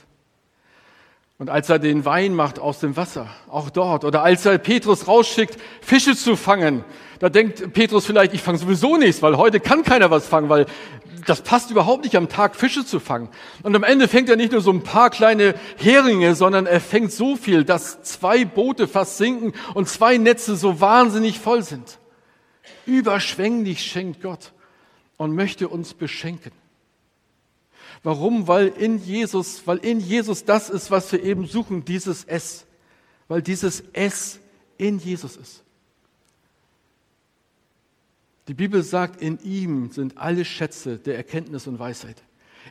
Und 1.38 1.50
als 1.50 1.68
er 1.70 1.78
den 1.78 2.04
Wein 2.04 2.34
macht 2.34 2.58
aus 2.58 2.78
dem 2.78 2.96
Wasser, 2.96 3.28
auch 3.48 3.70
dort, 3.70 4.04
oder 4.04 4.22
als 4.22 4.46
er 4.46 4.58
Petrus 4.58 5.08
rausschickt, 5.08 5.56
Fische 5.80 6.14
zu 6.14 6.36
fangen, 6.36 6.84
da 7.18 7.30
denkt 7.30 7.72
Petrus 7.72 8.06
vielleicht, 8.06 8.34
ich 8.34 8.42
fange 8.42 8.58
sowieso 8.58 8.96
nichts, 8.96 9.22
weil 9.22 9.36
heute 9.36 9.58
kann 9.58 9.82
keiner 9.82 10.10
was 10.10 10.26
fangen, 10.28 10.48
weil 10.48 10.66
das 11.26 11.40
passt 11.40 11.70
überhaupt 11.70 12.04
nicht 12.04 12.16
am 12.16 12.28
Tag, 12.28 12.54
Fische 12.54 12.84
zu 12.84 13.00
fangen. 13.00 13.28
Und 13.62 13.74
am 13.74 13.82
Ende 13.82 14.06
fängt 14.06 14.28
er 14.28 14.36
nicht 14.36 14.52
nur 14.52 14.60
so 14.60 14.70
ein 14.70 14.82
paar 14.82 15.10
kleine 15.10 15.54
Heringe, 15.76 16.34
sondern 16.34 16.66
er 16.66 16.80
fängt 16.80 17.12
so 17.12 17.34
viel, 17.34 17.64
dass 17.64 18.02
zwei 18.02 18.44
Boote 18.44 18.86
fast 18.86 19.16
sinken 19.16 19.52
und 19.74 19.88
zwei 19.88 20.18
Netze 20.18 20.54
so 20.54 20.80
wahnsinnig 20.80 21.38
voll 21.40 21.62
sind. 21.62 21.98
Überschwänglich 22.86 23.82
schenkt 23.82 24.22
Gott 24.22 24.52
und 25.22 25.36
möchte 25.36 25.68
uns 25.68 25.94
beschenken. 25.94 26.50
Warum? 28.02 28.48
Weil 28.48 28.68
in 28.68 28.98
Jesus, 28.98 29.62
weil 29.66 29.78
in 29.78 30.00
Jesus 30.00 30.44
das 30.44 30.68
ist, 30.68 30.90
was 30.90 31.12
wir 31.12 31.22
eben 31.22 31.46
suchen, 31.46 31.84
dieses 31.84 32.24
S. 32.24 32.66
Weil 33.28 33.40
dieses 33.40 33.84
S 33.92 34.40
in 34.78 34.98
Jesus 34.98 35.36
ist. 35.36 35.62
Die 38.48 38.54
Bibel 38.54 38.82
sagt, 38.82 39.22
in 39.22 39.38
ihm 39.44 39.92
sind 39.92 40.18
alle 40.18 40.44
Schätze 40.44 40.98
der 40.98 41.16
Erkenntnis 41.16 41.68
und 41.68 41.78
Weisheit. 41.78 42.20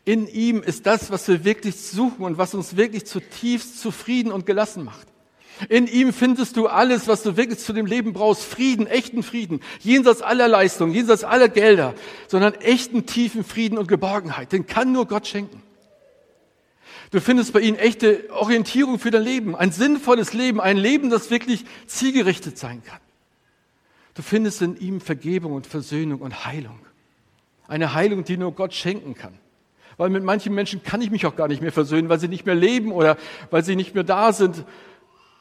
In 0.03 0.27
ihm 0.27 0.61
ist 0.61 0.85
das, 0.85 1.09
was 1.09 1.29
wir 1.29 1.45
wirklich 1.45 1.79
suchen 1.79 2.25
und 2.25 2.37
was 2.37 2.53
uns 2.53 2.75
wirklich 2.75 3.05
zutiefst 3.05 3.79
zufrieden 3.79 4.33
und 4.33 4.45
gelassen 4.45 4.83
macht. 4.83 5.07
In 5.69 5.87
ihm 5.87 6.13
findest 6.13 6.57
du 6.57 6.67
alles, 6.67 7.07
was 7.07 7.23
du 7.23 7.37
wirklich 7.37 7.59
zu 7.59 7.73
dem 7.73 7.85
Leben 7.85 8.13
brauchst. 8.13 8.43
Frieden, 8.43 8.87
echten 8.87 9.23
Frieden. 9.23 9.61
Jenseits 9.79 10.21
aller 10.21 10.47
Leistungen, 10.47 10.93
jenseits 10.93 11.23
aller 11.23 11.49
Gelder, 11.49 11.93
sondern 12.27 12.53
echten 12.55 13.05
tiefen 13.05 13.43
Frieden 13.43 13.77
und 13.77 13.87
Geborgenheit. 13.87 14.51
Den 14.51 14.65
kann 14.65 14.91
nur 14.91 15.07
Gott 15.07 15.27
schenken. 15.27 15.61
Du 17.11 17.19
findest 17.19 17.51
bei 17.51 17.59
ihm 17.59 17.75
echte 17.75 18.29
Orientierung 18.31 18.97
für 18.97 19.11
dein 19.11 19.23
Leben, 19.23 19.55
ein 19.55 19.71
sinnvolles 19.71 20.33
Leben, 20.33 20.61
ein 20.61 20.77
Leben, 20.77 21.09
das 21.09 21.29
wirklich 21.29 21.65
zielgerichtet 21.85 22.57
sein 22.57 22.81
kann. 22.83 22.99
Du 24.13 24.21
findest 24.21 24.61
in 24.61 24.77
ihm 24.77 25.01
Vergebung 25.01 25.53
und 25.53 25.67
Versöhnung 25.67 26.21
und 26.21 26.45
Heilung. 26.45 26.79
Eine 27.67 27.93
Heilung, 27.93 28.23
die 28.23 28.37
nur 28.37 28.53
Gott 28.53 28.73
schenken 28.73 29.13
kann. 29.13 29.37
Weil 29.97 30.09
mit 30.09 30.23
manchen 30.23 30.53
Menschen 30.53 30.83
kann 30.83 31.01
ich 31.01 31.11
mich 31.11 31.25
auch 31.25 31.35
gar 31.35 31.47
nicht 31.47 31.61
mehr 31.61 31.71
versöhnen, 31.71 32.09
weil 32.09 32.19
sie 32.19 32.27
nicht 32.27 32.45
mehr 32.45 32.55
leben 32.55 32.91
oder 32.91 33.17
weil 33.49 33.63
sie 33.63 33.75
nicht 33.75 33.93
mehr 33.93 34.03
da 34.03 34.33
sind. 34.33 34.65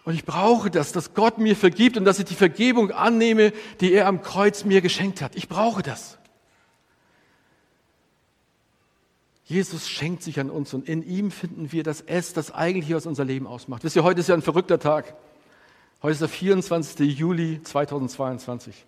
Und 0.04 0.14
ich 0.14 0.25
brauche 0.25 0.71
das, 0.71 0.92
dass 0.92 1.14
Gott 1.14 1.38
mir 1.38 1.54
vergibt 1.54 1.97
und 1.97 2.04
dass 2.04 2.19
ich 2.19 2.25
die 2.25 2.35
Vergebung 2.35 2.90
annehme, 2.90 3.52
die 3.80 3.92
er 3.92 4.07
am 4.07 4.23
Kreuz 4.23 4.64
mir 4.64 4.80
geschenkt 4.80 5.21
hat. 5.21 5.37
Ich 5.37 5.49
brauche 5.49 5.83
das. 5.83 6.19
Jesus 9.45 9.88
schenkt 9.88 10.23
sich 10.23 10.38
an 10.38 10.49
uns 10.49 10.73
und 10.75 10.88
in 10.88 11.02
ihm 11.02 11.33
finden 11.33 11.73
wir 11.73 11.83
das 11.83 12.02
S, 12.02 12.33
das 12.33 12.52
eigentlich 12.52 12.95
was 12.95 13.04
unser 13.04 13.25
Leben 13.25 13.47
ausmacht. 13.47 13.83
Wisst 13.83 13.97
ihr, 13.97 14.04
heute 14.04 14.21
ist 14.21 14.28
ja 14.28 14.35
ein 14.37 14.42
verrückter 14.42 14.78
Tag. 14.78 15.16
Heute 16.02 16.12
ist 16.12 16.21
der 16.21 16.28
24. 16.28 17.19
Juli 17.19 17.61
2022. 17.62 18.87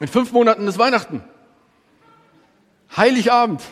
In 0.00 0.08
fünf 0.08 0.32
Monaten 0.32 0.66
ist 0.66 0.78
Weihnachten. 0.78 1.22
Heiligabend. 2.96 3.62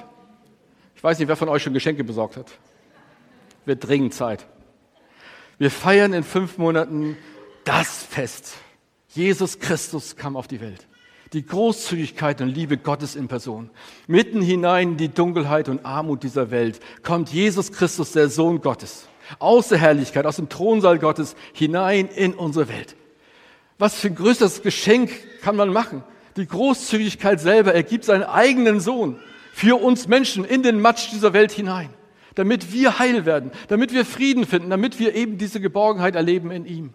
Ich 0.95 1.03
weiß 1.03 1.19
nicht, 1.19 1.29
wer 1.29 1.37
von 1.37 1.49
euch 1.49 1.63
schon 1.63 1.73
Geschenke 1.73 2.05
besorgt 2.05 2.37
hat. 2.37 2.53
Wird 3.65 3.87
dringend 3.87 4.15
Zeit. 4.15 4.47
Wir 5.61 5.71
feiern 5.71 6.15
in 6.15 6.25
fünf 6.25 6.57
Monaten 6.57 7.19
das 7.65 8.03
Fest. 8.03 8.55
Jesus 9.09 9.59
Christus 9.59 10.17
kam 10.17 10.35
auf 10.35 10.49
die 10.49 10.63
Welt. 10.63 10.87
Die 11.35 11.45
Großzügigkeit 11.45 12.41
und 12.41 12.49
Liebe 12.49 12.79
Gottes 12.79 13.15
in 13.15 13.29
Person. 13.29 13.69
Mitten 14.07 14.41
hinein 14.41 14.93
in 14.93 14.97
die 14.97 15.11
Dunkelheit 15.11 15.69
und 15.69 15.85
Armut 15.85 16.23
dieser 16.23 16.51
Welt 16.51 16.81
kommt 17.03 17.29
Jesus 17.29 17.73
Christus, 17.73 18.13
der 18.13 18.31
Sohn 18.31 18.63
Gottes 18.63 19.07
aus 19.39 19.69
der 19.69 19.77
Herrlichkeit, 19.77 20.25
aus 20.25 20.37
dem 20.37 20.49
Thronsaal 20.49 20.99
Gottes 20.99 21.37
hinein 21.53 22.09
in 22.09 22.33
unsere 22.33 22.69
Welt. 22.69 22.97
Was 23.77 23.97
für 23.97 24.09
ein 24.09 24.15
größeres 24.15 24.63
Geschenk 24.63 25.11
kann 25.43 25.57
man 25.57 25.75
machen? 25.75 26.03
Die 26.39 26.47
Großzügigkeit 26.47 27.39
selber. 27.39 27.75
Er 27.75 27.83
gibt 27.83 28.07
seinen 28.07 28.25
eigenen 28.25 28.81
Sohn 28.81 29.21
für 29.53 29.79
uns 29.79 30.09
Menschen 30.09 30.47
in 30.47 30.63
den 30.63 30.81
Matsch 30.81 31.11
dieser 31.13 31.35
Welt 31.35 31.53
hinein, 31.53 31.91
damit 32.35 32.73
wir 32.73 32.99
heil 32.99 33.27
werden, 33.27 33.51
damit 33.69 33.93
wir 33.93 34.05
Frieden 34.05 34.47
finden, 34.47 34.71
damit 34.71 34.99
wir 34.99 35.15
eben 35.15 35.39
diese 35.39 35.61
Geborgenheit 35.61 36.15
erleben 36.15 36.51
in 36.51 36.67
ihm. 36.67 36.95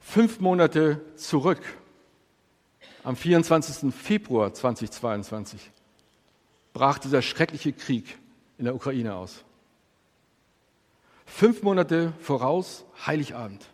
Fünf 0.00 0.40
Monate 0.40 1.00
zurück, 1.16 1.60
am 3.02 3.16
24. 3.16 3.92
Februar 3.92 4.54
2022, 4.54 5.70
brach 6.72 6.98
dieser 6.98 7.22
schreckliche 7.22 7.72
Krieg 7.72 8.18
in 8.58 8.64
der 8.64 8.74
Ukraine 8.74 9.14
aus. 9.14 9.44
Fünf 11.24 11.62
Monate 11.62 12.12
voraus, 12.20 12.84
Heiligabend. 13.04 13.68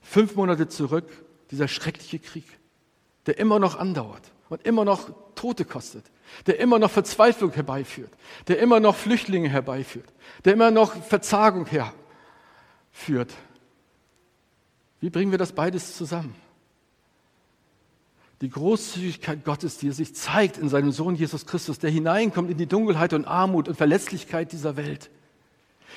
Fünf 0.00 0.34
Monate 0.34 0.68
zurück, 0.68 1.08
dieser 1.52 1.68
schreckliche 1.68 2.18
Krieg, 2.18 2.46
der 3.26 3.38
immer 3.38 3.60
noch 3.60 3.76
andauert 3.76 4.32
und 4.52 4.66
immer 4.66 4.84
noch 4.84 5.08
Tote 5.34 5.64
kostet, 5.64 6.04
der 6.46 6.60
immer 6.60 6.78
noch 6.78 6.90
Verzweiflung 6.90 7.52
herbeiführt, 7.52 8.12
der 8.48 8.58
immer 8.58 8.80
noch 8.80 8.96
Flüchtlinge 8.96 9.48
herbeiführt, 9.48 10.12
der 10.44 10.52
immer 10.52 10.70
noch 10.70 10.94
Verzagung 11.02 11.66
herführt. 11.66 13.32
Wie 15.00 15.08
bringen 15.08 15.30
wir 15.30 15.38
das 15.38 15.52
beides 15.52 15.96
zusammen? 15.96 16.34
Die 18.42 18.50
Großzügigkeit 18.50 19.42
Gottes, 19.42 19.78
die 19.78 19.88
er 19.88 19.94
sich 19.94 20.14
zeigt 20.14 20.58
in 20.58 20.68
seinem 20.68 20.92
Sohn 20.92 21.14
Jesus 21.14 21.46
Christus, 21.46 21.78
der 21.78 21.90
hineinkommt 21.90 22.50
in 22.50 22.58
die 22.58 22.66
Dunkelheit 22.66 23.14
und 23.14 23.24
Armut 23.24 23.68
und 23.68 23.76
Verletzlichkeit 23.76 24.52
dieser 24.52 24.76
Welt 24.76 25.10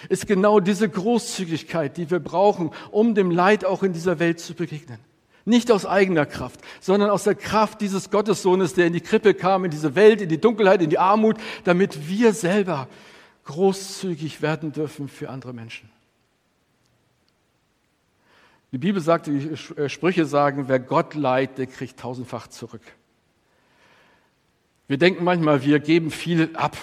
ist 0.09 0.27
genau 0.27 0.59
diese 0.59 0.89
Großzügigkeit, 0.89 1.97
die 1.97 2.09
wir 2.12 2.19
brauchen, 2.19 2.71
um 2.91 3.15
dem 3.15 3.31
Leid 3.31 3.65
auch 3.65 3.83
in 3.83 3.93
dieser 3.93 4.19
Welt 4.19 4.39
zu 4.39 4.53
begegnen. 4.53 5.00
Nicht 5.46 5.72
aus 5.72 5.86
eigener 5.86 6.25
Kraft, 6.25 6.60
sondern 6.82 7.12
aus 7.12 7.24
der 7.24 7.36
Kraft 7.36 7.80
dieses 7.80 8.10
Gottessohnes, 8.10 8.74
der 8.74 8.88
in 8.88 8.94
die 8.94 9.02
Krippe 9.02 9.36
kam, 9.36 9.64
in 9.64 9.72
diese 9.72 9.94
Welt, 9.94 10.22
in 10.22 10.30
die 10.30 10.42
Dunkelheit, 10.42 10.82
in 10.82 10.90
die 10.90 10.98
Armut, 10.98 11.38
damit 11.64 12.10
wir 12.10 12.34
selber 12.34 12.88
großzügig 13.46 14.42
werden 14.42 14.72
dürfen 14.72 15.08
für 15.08 15.30
andere 15.30 15.54
Menschen. 15.54 15.90
Die 18.72 18.80
Bibel 18.80 19.02
sagt, 19.02 19.28
die 19.28 19.52
äh, 19.78 19.88
Sprüche 19.88 20.25
sagen, 20.25 20.68
wer 20.68 20.80
Gott 20.80 21.14
leiht, 21.14 21.58
der 21.58 21.68
kriegt 21.68 22.00
tausendfach 22.00 22.48
zurück. 22.48 22.82
Wir 24.88 24.98
denken 24.98 25.24
manchmal, 25.24 25.64
wir 25.64 25.80
geben 25.80 26.12
viel 26.12 26.50
ab 26.56 26.75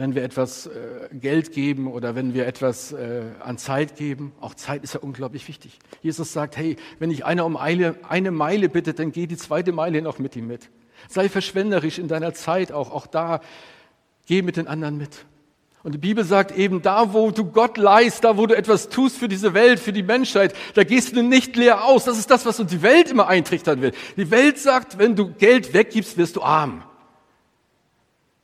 wenn 0.00 0.14
wir 0.14 0.22
etwas 0.22 0.66
äh, 0.66 0.70
Geld 1.12 1.52
geben 1.52 1.86
oder 1.86 2.14
wenn 2.14 2.32
wir 2.32 2.46
etwas 2.46 2.92
äh, 2.92 3.22
an 3.40 3.58
Zeit 3.58 3.96
geben. 3.96 4.32
Auch 4.40 4.54
Zeit 4.54 4.82
ist 4.82 4.94
ja 4.94 5.00
unglaublich 5.00 5.46
wichtig. 5.46 5.78
Jesus 6.00 6.32
sagt, 6.32 6.56
hey, 6.56 6.76
wenn 6.98 7.10
ich 7.10 7.26
einer 7.26 7.44
um 7.44 7.56
eine, 7.56 7.96
eine 8.08 8.30
Meile 8.30 8.70
bitte, 8.70 8.94
dann 8.94 9.12
geh 9.12 9.26
die 9.26 9.36
zweite 9.36 9.72
Meile 9.72 10.00
noch 10.00 10.18
mit 10.18 10.34
ihm 10.36 10.46
mit. 10.46 10.70
Sei 11.08 11.28
verschwenderisch 11.28 11.98
in 11.98 12.08
deiner 12.08 12.32
Zeit 12.32 12.72
auch. 12.72 12.90
Auch 12.90 13.06
da 13.06 13.40
geh 14.26 14.40
mit 14.40 14.56
den 14.56 14.68
anderen 14.68 14.96
mit. 14.96 15.26
Und 15.82 15.92
die 15.92 15.98
Bibel 15.98 16.24
sagt 16.24 16.56
eben, 16.56 16.80
da 16.80 17.12
wo 17.12 17.30
du 17.30 17.44
Gott 17.44 17.76
leist, 17.76 18.24
da 18.24 18.38
wo 18.38 18.46
du 18.46 18.56
etwas 18.56 18.88
tust 18.88 19.18
für 19.18 19.28
diese 19.28 19.52
Welt, 19.52 19.80
für 19.80 19.92
die 19.92 20.02
Menschheit, 20.02 20.54
da 20.74 20.84
gehst 20.84 21.14
du 21.14 21.22
nicht 21.22 21.56
leer 21.56 21.84
aus. 21.84 22.04
Das 22.04 22.18
ist 22.18 22.30
das, 22.30 22.46
was 22.46 22.58
uns 22.58 22.70
die 22.70 22.82
Welt 22.82 23.10
immer 23.10 23.28
eintrichtern 23.28 23.82
will. 23.82 23.92
Die 24.16 24.30
Welt 24.30 24.58
sagt, 24.58 24.98
wenn 24.98 25.14
du 25.14 25.30
Geld 25.32 25.74
weggibst, 25.74 26.16
wirst 26.16 26.36
du 26.36 26.42
arm. 26.42 26.84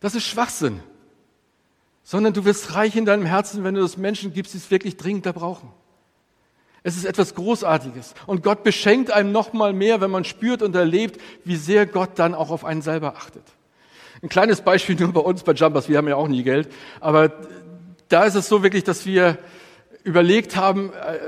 Das 0.01 0.15
ist 0.15 0.25
Schwachsinn 0.25 0.81
sondern 2.09 2.33
du 2.33 2.45
wirst 2.45 2.77
reich 2.77 2.95
in 2.95 3.05
deinem 3.05 3.27
Herzen, 3.27 3.65
wenn 3.65 3.75
du 3.75 3.81
das 3.81 3.97
Menschen 3.97 4.33
gibst, 4.33 4.55
die 4.55 4.59
es 4.59 4.71
wirklich 4.71 4.97
dringend 4.97 5.27
da 5.27 5.33
brauchen. 5.33 5.71
Es 6.85 6.97
ist 6.97 7.05
etwas 7.05 7.35
Großartiges. 7.35 8.15
Und 8.27 8.45
Gott 8.45 8.63
beschenkt 8.63 9.11
einem 9.11 9.33
noch 9.33 9.53
mal 9.53 9.73
mehr, 9.73 10.01
wenn 10.01 10.13
man 10.13 10.23
spürt 10.23 10.63
und 10.63 10.77
erlebt, 10.77 11.21
wie 11.45 11.57
sehr 11.57 11.85
Gott 11.85 12.11
dann 12.15 12.37
auch 12.37 12.51
auf 12.51 12.65
einen 12.65 12.81
selber 12.81 13.17
achtet. 13.17 13.43
Ein 14.23 14.29
kleines 14.29 14.61
Beispiel 14.61 14.95
nur 15.01 15.13
bei 15.13 15.21
uns 15.21 15.43
bei 15.43 15.51
Jumpers. 15.51 15.89
Wir 15.89 15.99
haben 15.99 16.07
ja 16.07 16.15
auch 16.15 16.29
nie 16.29 16.45
Geld. 16.45 16.69
Aber 17.01 17.33
da 18.09 18.23
ist 18.23 18.37
es 18.37 18.49
so 18.49 18.63
wirklich, 18.63 18.85
dass 18.85 19.05
wir 19.05 19.37
überlegt 20.05 20.55
haben, 20.55 20.93
äh, 20.93 21.19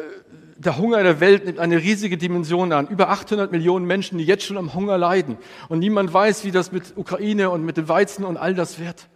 der 0.58 0.78
Hunger 0.78 1.02
der 1.02 1.18
Welt 1.18 1.44
nimmt 1.44 1.58
eine 1.58 1.78
riesige 1.78 2.16
Dimension 2.16 2.73
an. 2.73 2.87
Über 2.87 3.08
800 3.08 3.50
Millionen 3.50 3.85
Menschen, 3.85 4.16
die 4.18 4.25
jetzt 4.25 4.44
schon 4.44 4.56
am 4.56 4.75
Hunger 4.75 4.97
leiden. 4.97 5.38
Und 5.68 5.80
niemand 5.80 6.14
weiß, 6.14 6.44
wie 6.44 6.52
das 6.52 6.70
mit 6.70 6.92
Ukraine 6.94 7.50
und 7.50 7.64
mit 7.64 7.76
dem 7.76 7.88
Weizen 7.88 8.25
und 8.25 8.37
all 8.37 8.54
das 8.54 8.78
wird 8.78 9.08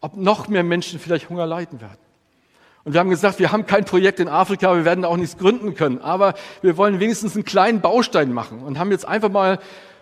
ob 0.00 0.16
noch 0.16 0.48
mehr 0.48 0.62
Menschen 0.62 0.98
vielleicht 0.98 1.30
Hunger 1.30 1.46
leiden 1.46 1.80
werden. 1.80 1.98
Und 2.84 2.92
wir 2.92 3.00
haben 3.00 3.10
gesagt, 3.10 3.40
wir 3.40 3.50
haben 3.50 3.66
kein 3.66 3.84
Projekt 3.84 4.20
in 4.20 4.28
Afrika, 4.28 4.74
wir 4.76 4.84
werden 4.84 5.04
auch 5.04 5.16
nichts 5.16 5.38
gründen 5.38 5.74
können, 5.74 5.98
aber 6.00 6.34
wir 6.62 6.76
wollen 6.76 7.00
wenigstens 7.00 7.34
einen 7.34 7.44
kleinen 7.44 7.80
Baustein 7.80 8.32
machen 8.32 8.60
und 8.62 8.78
haben 8.78 8.92
jetzt 8.92 9.08
einfach 9.08 9.28
mal 9.28 9.58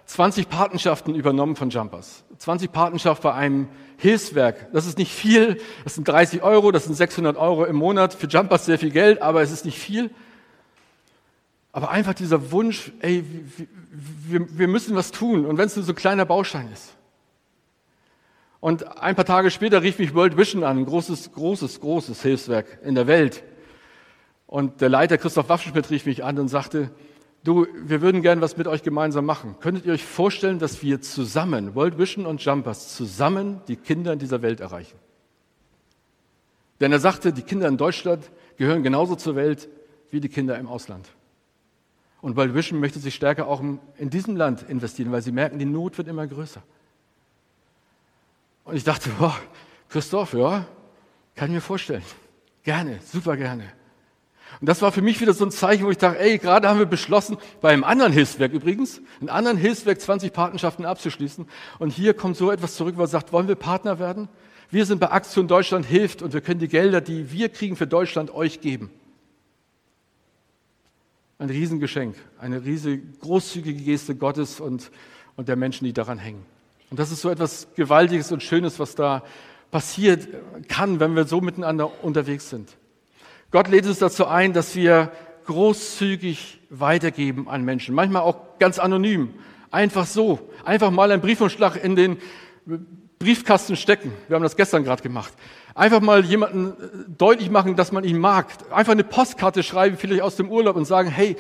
20 0.07 0.51
Patenschaften 0.51 1.15
übernommen 1.15 1.57
von 1.57 1.71
Jumpers. 1.71 2.25
20 2.39 2.71
Patenschaften 2.71 3.23
bei 3.23 3.35
einem 3.35 3.69
Hilfswerk. 3.97 4.71
Das 4.73 4.87
ist 4.87 4.99
nicht 4.99 5.13
viel, 5.13 5.61
das 5.85 5.95
sind 5.95 6.07
30 6.07 6.43
Euro, 6.43 6.73
das 6.73 6.85
sind 6.85 6.95
600 6.95 7.37
Euro 7.37 7.65
im 7.65 7.77
Monat. 7.77 8.13
Für 8.13 8.27
Jumpers 8.27 8.67
sehr 8.67 8.79
viel 8.79 8.91
Geld, 8.91 9.23
aber 9.23 9.41
es 9.41 9.51
ist 9.51 9.65
nicht 9.65 9.79
viel. 9.79 10.11
Aber 11.73 11.91
einfach 11.91 12.15
dieser 12.15 12.53
Wunsch, 12.53 12.93
ey, 13.01 13.25
wir, 14.29 14.59
wir 14.59 14.69
müssen 14.69 14.95
was 14.95 15.11
tun 15.11 15.47
und 15.47 15.59
wenn 15.59 15.67
es 15.67 15.77
nur 15.77 15.85
so 15.85 15.93
ein 15.93 15.97
kleiner 15.97 16.25
Baustein 16.25 16.71
ist. 16.73 16.94
Und 18.65 18.97
ein 18.99 19.15
paar 19.15 19.27
Tage 19.27 19.51
später 19.51 19.83
rief 19.83 19.99
mich 19.99 20.15
World 20.15 20.39
Vision 20.39 20.65
an, 20.65 20.79
ein 20.79 20.87
großes, 20.87 21.33
großes, 21.33 21.81
großes 21.81 22.23
Hilfswerk 22.23 22.79
in 22.83 22.95
der 22.95 23.07
Welt. 23.07 23.45
Und 24.47 24.81
der 24.81 24.89
Leiter 24.89 25.19
Christoph 25.19 25.51
Waffenschmidt 25.51 25.91
rief 25.91 26.07
mich 26.07 26.25
an 26.25 26.39
und 26.39 26.49
sagte, 26.49 26.91
du, 27.43 27.67
wir 27.75 28.01
würden 28.01 28.23
gern 28.23 28.41
was 28.41 28.57
mit 28.57 28.67
euch 28.67 28.83
gemeinsam 28.83 29.27
machen. 29.27 29.57
Könntet 29.61 29.85
ihr 29.85 29.93
euch 29.93 30.03
vorstellen, 30.03 30.59
dass 30.59 30.83
wir 30.83 31.03
zusammen, 31.03 31.75
World 31.75 31.99
Vision 31.99 32.25
und 32.25 32.43
Jumpers, 32.43 32.97
zusammen 32.97 33.61
die 33.69 33.77
Kinder 33.77 34.15
in 34.15 34.19
dieser 34.19 34.41
Welt 34.41 34.61
erreichen? 34.61 34.97
Denn 36.81 36.91
er 36.91 37.01
sagte, 37.01 37.35
die 37.35 37.43
Kinder 37.43 37.69
in 37.69 37.77
Deutschland 37.77 38.31
gehören 38.57 38.83
genauso 38.83 39.15
zur 39.15 39.37
Welt 39.37 39.69
wie 40.11 40.21
die 40.21 40.31
Kinder 40.31 40.59
im 40.59 40.69
Ausland. 40.69 41.07
Und 42.23 42.35
World 42.37 42.55
Vision 42.55 42.81
möchte 42.81 42.99
sich 42.99 43.15
stärker 43.15 43.47
auch 43.47 43.63
in 43.99 44.09
diesem 44.09 44.37
Land 44.37 44.63
investieren, 44.71 45.13
weil 45.13 45.21
sie 45.21 45.33
merken, 45.33 45.59
die 45.59 45.67
Not 45.67 45.99
wird 45.99 46.09
immer 46.09 46.27
größer. 46.27 46.63
Und 48.65 48.77
ich 48.77 48.85
dachte, 48.85 49.11
boah, 49.19 49.37
Christoph, 49.89 50.33
ja, 50.35 50.67
kann 51.35 51.49
ich 51.49 51.55
mir 51.55 51.61
vorstellen. 51.61 52.03
Gerne, 52.63 52.99
super 53.05 53.37
gerne. 53.37 53.65
Und 54.61 54.69
das 54.69 54.83
war 54.83 54.93
für 54.93 55.03
mich 55.03 55.21
wieder 55.21 55.35
so 55.35 55.45
ein 55.45 55.51
Zeichen, 55.51 55.85
wo 55.85 55.91
ich 55.91 55.99
dachte, 55.99 56.19
ey, 56.19 56.39
gerade 56.39 56.69
haben 56.69 56.79
wir 56.79 56.87
beschlossen, 56.87 57.37
bei 57.61 57.71
einem 57.71 57.85
anderen 57.85 58.13
Hilfswerk 58.13 58.53
übrigens, 58.53 59.01
einem 59.21 59.31
anderen 59.31 59.59
Hilfswerk 59.59 60.01
20 60.01 60.33
Patenschaften 60.33 60.85
abzuschließen. 60.85 61.47
Und 61.79 61.91
hier 61.91 62.15
kommt 62.15 62.37
so 62.37 62.51
etwas 62.51 62.77
zurück, 62.77 62.95
was 62.97 63.11
sagt, 63.11 63.33
wollen 63.33 63.49
wir 63.49 63.57
Partner 63.57 63.99
werden? 63.99 64.29
Wir 64.71 64.87
sind 64.87 65.01
bei 65.01 65.11
Aktion 65.11 65.49
Deutschland 65.49 65.87
hilft 65.87 66.23
und 66.23 66.33
wir 66.33 66.41
können 66.41 66.61
die 66.61 66.69
Gelder, 66.69 67.01
die 67.01 67.31
wir 67.33 67.49
kriegen 67.49 67.77
für 67.77 67.87
Deutschland, 67.87 68.31
euch 68.33 68.61
geben. 68.61 68.91
Ein 71.39 71.51
Riesengeschenk, 71.51 72.17
eine 72.39 72.65
riesige, 72.65 73.03
großzügige 73.21 73.83
Geste 73.83 74.15
Gottes 74.15 74.61
und, 74.61 74.91
und 75.37 75.49
der 75.49 75.57
Menschen, 75.57 75.85
die 75.85 75.93
daran 75.93 76.19
hängen. 76.19 76.47
Und 76.95 77.01
das 77.01 77.11
ist 77.11 77.23
so 77.23 77.29
etwas 77.29 77.67
Gewaltiges 77.75 78.31
und 78.31 78.41
Schönes, 78.41 78.79
was 78.79 78.95
da 78.95 79.25
passiert 79.73 80.29
kann, 80.69 81.01
wenn 81.01 81.17
wir 81.17 81.25
so 81.25 81.41
miteinander 81.41 82.05
unterwegs 82.05 82.51
sind. 82.51 82.71
Gott 83.51 83.67
lädt 83.67 83.85
uns 83.87 83.99
dazu 83.99 84.29
ein, 84.29 84.53
dass 84.53 84.77
wir 84.77 85.11
großzügig 85.47 86.61
weitergeben 86.71 87.49
an 87.49 87.65
Menschen, 87.65 87.97
manchmal 87.97 88.23
auch 88.23 88.61
ganz 88.61 88.79
anonym, 88.79 89.35
einfach 89.73 90.07
so, 90.07 90.39
einfach 90.65 90.93
mal 90.93 91.11
einen 91.11 91.21
Briefumschlag 91.21 91.83
in 91.83 91.97
den 91.97 92.19
Briefkasten 93.19 93.75
stecken. 93.75 94.13
Wir 94.29 94.37
haben 94.37 94.45
das 94.45 94.55
gestern 94.55 94.85
gerade 94.85 95.03
gemacht. 95.03 95.33
Einfach 95.75 96.01
mal 96.01 96.25
jemanden 96.25 96.75
äh, 96.81 97.11
deutlich 97.19 97.51
machen, 97.51 97.75
dass 97.75 97.91
man 97.91 98.05
ihn 98.05 98.19
mag. 98.19 98.47
Einfach 98.71 98.93
eine 98.93 99.03
Postkarte 99.03 99.65
schreiben, 99.65 99.97
vielleicht 99.97 100.23
aus 100.23 100.37
dem 100.37 100.49
Urlaub 100.49 100.77
und 100.77 100.85
sagen, 100.85 101.11
hey, 101.11 101.37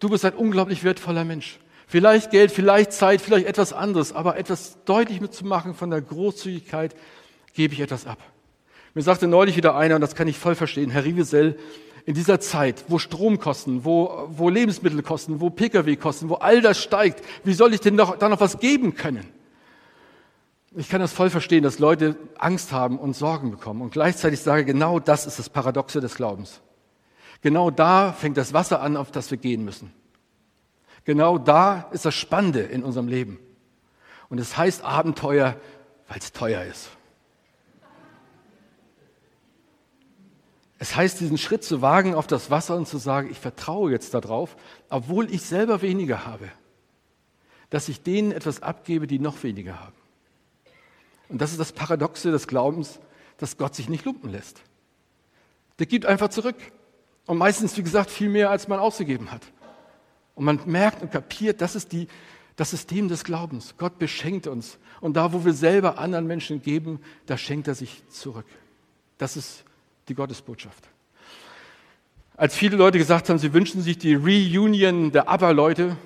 du 0.00 0.10
bist 0.10 0.26
ein 0.26 0.34
unglaublich 0.34 0.84
wertvoller 0.84 1.24
Mensch. 1.24 1.60
Vielleicht 1.92 2.30
Geld, 2.30 2.50
vielleicht 2.50 2.94
Zeit, 2.94 3.20
vielleicht 3.20 3.46
etwas 3.46 3.74
anderes, 3.74 4.14
aber 4.14 4.38
etwas 4.38 4.78
deutlich 4.86 5.20
mitzumachen 5.20 5.74
von 5.74 5.90
der 5.90 6.00
Großzügigkeit, 6.00 6.96
gebe 7.52 7.74
ich 7.74 7.80
etwas 7.80 8.06
ab. 8.06 8.16
Mir 8.94 9.02
sagte 9.02 9.26
neulich 9.26 9.58
wieder 9.58 9.76
einer, 9.76 9.96
und 9.96 10.00
das 10.00 10.14
kann 10.14 10.26
ich 10.26 10.38
voll 10.38 10.54
verstehen, 10.54 10.88
Herr 10.88 11.04
Rievesell, 11.04 11.58
in 12.06 12.14
dieser 12.14 12.40
Zeit, 12.40 12.86
wo 12.88 12.98
Stromkosten, 12.98 13.84
wo, 13.84 14.26
wo 14.30 14.48
Lebensmittel 14.48 15.02
kosten, 15.02 15.42
wo 15.42 15.50
Pkw 15.50 15.96
kosten, 15.96 16.30
wo 16.30 16.36
all 16.36 16.62
das 16.62 16.80
steigt, 16.82 17.22
wie 17.44 17.52
soll 17.52 17.74
ich 17.74 17.80
denn 17.80 17.94
noch, 17.94 18.16
da 18.16 18.30
noch 18.30 18.40
was 18.40 18.58
geben 18.58 18.94
können? 18.94 19.28
Ich 20.74 20.88
kann 20.88 21.02
das 21.02 21.12
voll 21.12 21.28
verstehen, 21.28 21.62
dass 21.62 21.78
Leute 21.78 22.16
Angst 22.38 22.72
haben 22.72 22.98
und 22.98 23.14
Sorgen 23.14 23.50
bekommen. 23.50 23.82
Und 23.82 23.92
gleichzeitig 23.92 24.40
sage, 24.40 24.64
genau 24.64 24.98
das 24.98 25.26
ist 25.26 25.38
das 25.38 25.50
Paradoxe 25.50 26.00
des 26.00 26.14
Glaubens. 26.14 26.62
Genau 27.42 27.70
da 27.70 28.14
fängt 28.14 28.38
das 28.38 28.54
Wasser 28.54 28.80
an, 28.80 28.96
auf 28.96 29.10
das 29.10 29.30
wir 29.30 29.36
gehen 29.36 29.62
müssen. 29.62 29.92
Genau 31.04 31.38
da 31.38 31.88
ist 31.92 32.04
das 32.04 32.14
Spannende 32.14 32.60
in 32.60 32.84
unserem 32.84 33.08
Leben. 33.08 33.38
Und 34.28 34.38
es 34.38 34.56
heißt 34.56 34.84
Abenteuer, 34.84 35.56
weil 36.08 36.18
es 36.18 36.32
teuer 36.32 36.64
ist. 36.64 36.90
Es 40.78 40.96
heißt, 40.96 41.20
diesen 41.20 41.38
Schritt 41.38 41.62
zu 41.62 41.80
wagen 41.80 42.14
auf 42.14 42.26
das 42.26 42.50
Wasser 42.50 42.76
und 42.76 42.88
zu 42.88 42.98
sagen, 42.98 43.30
ich 43.30 43.38
vertraue 43.38 43.92
jetzt 43.92 44.14
darauf, 44.14 44.56
obwohl 44.88 45.32
ich 45.32 45.42
selber 45.42 45.80
weniger 45.80 46.26
habe, 46.26 46.48
dass 47.70 47.88
ich 47.88 48.02
denen 48.02 48.32
etwas 48.32 48.62
abgebe, 48.62 49.06
die 49.06 49.18
noch 49.18 49.42
weniger 49.44 49.80
haben. 49.80 49.94
Und 51.28 51.40
das 51.40 51.52
ist 51.52 51.60
das 51.60 51.72
Paradoxe 51.72 52.30
des 52.30 52.46
Glaubens, 52.48 52.98
dass 53.38 53.56
Gott 53.56 53.74
sich 53.74 53.88
nicht 53.88 54.04
lumpen 54.04 54.30
lässt. 54.30 54.60
Der 55.78 55.86
gibt 55.86 56.04
einfach 56.04 56.28
zurück. 56.28 56.56
Und 57.26 57.38
meistens, 57.38 57.76
wie 57.76 57.82
gesagt, 57.82 58.10
viel 58.10 58.28
mehr, 58.28 58.50
als 58.50 58.68
man 58.68 58.78
ausgegeben 58.78 59.30
hat. 59.30 59.42
Und 60.34 60.44
man 60.44 60.60
merkt 60.66 61.02
und 61.02 61.12
kapiert, 61.12 61.60
das 61.60 61.74
ist 61.74 61.92
die, 61.92 62.08
das 62.56 62.70
System 62.70 63.08
des 63.08 63.24
Glaubens. 63.24 63.74
Gott 63.78 63.98
beschenkt 63.98 64.46
uns. 64.46 64.78
Und 65.00 65.16
da, 65.16 65.32
wo 65.32 65.44
wir 65.44 65.52
selber 65.52 65.98
anderen 65.98 66.26
Menschen 66.26 66.62
geben, 66.62 67.00
da 67.26 67.36
schenkt 67.36 67.68
er 67.68 67.74
sich 67.74 68.02
zurück. 68.08 68.46
Das 69.18 69.36
ist 69.36 69.64
die 70.08 70.14
Gottesbotschaft. 70.14 70.88
Als 72.36 72.56
viele 72.56 72.76
Leute 72.76 72.98
gesagt 72.98 73.28
haben, 73.28 73.38
sie 73.38 73.52
wünschen 73.52 73.82
sich 73.82 73.98
die 73.98 74.14
Reunion 74.14 75.12
der 75.12 75.28
ABBA-Leute, 75.28 75.96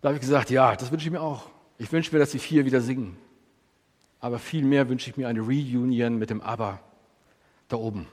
da 0.00 0.08
habe 0.08 0.16
ich 0.16 0.20
gesagt, 0.20 0.50
ja, 0.50 0.76
das 0.76 0.90
wünsche 0.90 1.06
ich 1.06 1.12
mir 1.12 1.20
auch. 1.20 1.48
Ich 1.78 1.90
wünsche 1.92 2.12
mir, 2.12 2.18
dass 2.18 2.30
die 2.30 2.38
vier 2.38 2.64
wieder 2.64 2.80
singen. 2.80 3.16
Aber 4.20 4.38
viel 4.38 4.64
mehr 4.64 4.88
wünsche 4.88 5.10
ich 5.10 5.16
mir 5.16 5.28
eine 5.28 5.40
Reunion 5.40 6.18
mit 6.18 6.30
dem 6.30 6.40
ABBA 6.40 6.78
da 7.68 7.76
oben. 7.76 8.06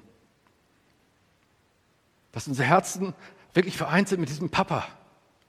Dass 2.32 2.48
unsere 2.48 2.68
Herzen 2.68 3.14
wirklich 3.54 3.78
vereint 3.78 4.08
sind 4.08 4.20
mit 4.20 4.30
diesem 4.30 4.50
Papa, 4.50 4.86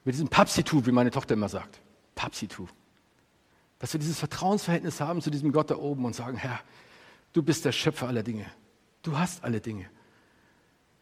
mit 0.05 0.15
diesem 0.15 0.29
Papsitu, 0.29 0.85
wie 0.85 0.91
meine 0.91 1.11
Tochter 1.11 1.33
immer 1.33 1.49
sagt. 1.49 1.79
Papsitu. 2.15 2.67
Dass 3.79 3.93
wir 3.93 3.99
dieses 3.99 4.19
Vertrauensverhältnis 4.19 4.99
haben 4.99 5.21
zu 5.21 5.29
diesem 5.29 5.51
Gott 5.51 5.71
da 5.71 5.77
oben 5.77 6.05
und 6.05 6.15
sagen, 6.15 6.37
Herr, 6.37 6.59
du 7.33 7.43
bist 7.43 7.65
der 7.65 7.71
Schöpfer 7.71 8.07
aller 8.07 8.23
Dinge. 8.23 8.45
Du 9.03 9.17
hast 9.17 9.43
alle 9.43 9.61
Dinge. 9.61 9.85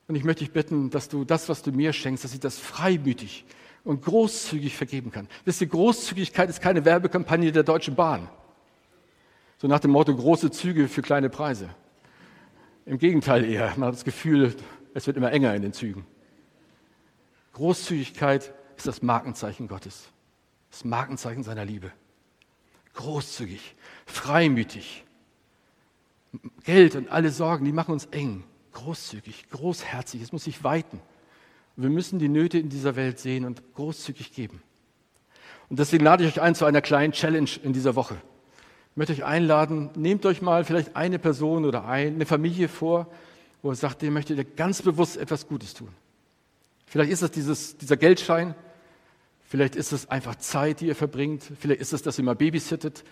Und 0.07 0.15
ich 0.15 0.23
möchte 0.23 0.43
dich 0.43 0.53
bitten, 0.53 0.89
dass 0.89 1.09
du 1.09 1.25
das, 1.25 1.49
was 1.49 1.63
du 1.63 1.71
mir 1.71 1.91
schenkst, 1.91 2.23
dass 2.23 2.33
ich 2.33 2.39
das 2.39 2.57
freimütig 2.57 3.45
und 3.83 4.03
großzügig 4.03 4.75
vergeben 4.75 5.11
kann. 5.11 5.27
Wisst 5.45 5.61
ihr, 5.61 5.67
Großzügigkeit 5.67 6.49
ist 6.49 6.61
keine 6.61 6.85
Werbekampagne 6.85 7.51
der 7.51 7.63
Deutschen 7.63 7.95
Bahn. 7.95 8.29
So 9.57 9.67
nach 9.67 9.79
dem 9.79 9.91
Motto 9.91 10.15
große 10.15 10.51
Züge 10.51 10.87
für 10.87 11.01
kleine 11.01 11.29
Preise. 11.29 11.69
Im 12.85 12.99
Gegenteil 12.99 13.43
eher, 13.43 13.73
man 13.75 13.87
hat 13.87 13.95
das 13.95 14.05
Gefühl, 14.05 14.55
es 14.93 15.07
wird 15.07 15.17
immer 15.17 15.31
enger 15.31 15.55
in 15.55 15.61
den 15.61 15.73
Zügen. 15.73 16.05
Großzügigkeit 17.53 18.53
ist 18.77 18.87
das 18.87 19.01
Markenzeichen 19.01 19.67
Gottes. 19.67 20.09
Das 20.71 20.85
Markenzeichen 20.85 21.43
seiner 21.43 21.65
Liebe. 21.65 21.91
Großzügig, 22.93 23.75
freimütig. 24.05 25.03
Geld 26.63 26.95
und 26.95 27.09
alle 27.09 27.31
Sorgen, 27.31 27.65
die 27.65 27.71
machen 27.71 27.91
uns 27.91 28.05
eng, 28.05 28.43
großzügig, 28.73 29.49
großherzig. 29.49 30.21
Es 30.21 30.31
muss 30.31 30.43
sich 30.43 30.63
weiten. 30.63 30.99
Wir 31.75 31.89
müssen 31.89 32.19
die 32.19 32.29
Nöte 32.29 32.57
in 32.57 32.69
dieser 32.69 32.95
Welt 32.95 33.19
sehen 33.19 33.45
und 33.45 33.61
großzügig 33.75 34.33
geben. 34.33 34.61
Und 35.69 35.79
deswegen 35.79 36.03
lade 36.03 36.23
ich 36.23 36.31
euch 36.31 36.41
ein 36.41 36.55
zu 36.55 36.65
einer 36.65 36.81
kleinen 36.81 37.13
Challenge 37.13 37.49
in 37.63 37.73
dieser 37.73 37.95
Woche. 37.95 38.15
Ich 38.91 38.97
möchte 38.97 39.13
euch 39.13 39.25
einladen, 39.25 39.91
nehmt 39.95 40.25
euch 40.25 40.41
mal 40.41 40.63
vielleicht 40.65 40.95
eine 40.95 41.19
Person 41.19 41.65
oder 41.65 41.85
eine 41.85 42.25
Familie 42.25 42.67
vor, 42.67 43.07
wo 43.61 43.71
ihr 43.71 43.75
sagt, 43.75 44.01
dem 44.01 44.13
möchtet 44.13 44.37
ihr 44.37 44.43
ganz 44.43 44.81
bewusst 44.81 45.17
etwas 45.17 45.47
Gutes 45.47 45.73
tun. 45.73 45.89
Vielleicht 46.87 47.11
ist 47.11 47.21
das 47.21 47.31
dieses, 47.31 47.77
dieser 47.77 47.97
Geldschein, 47.97 48.55
vielleicht 49.47 49.75
ist 49.75 49.93
es 49.93 50.09
einfach 50.09 50.35
Zeit, 50.35 50.81
die 50.81 50.87
ihr 50.87 50.95
verbringt, 50.95 51.43
vielleicht 51.59 51.81
ist 51.81 51.93
es, 51.93 52.03
dass 52.03 52.17
ihr 52.17 52.23
mal 52.23 52.35
babysittet, 52.35 53.03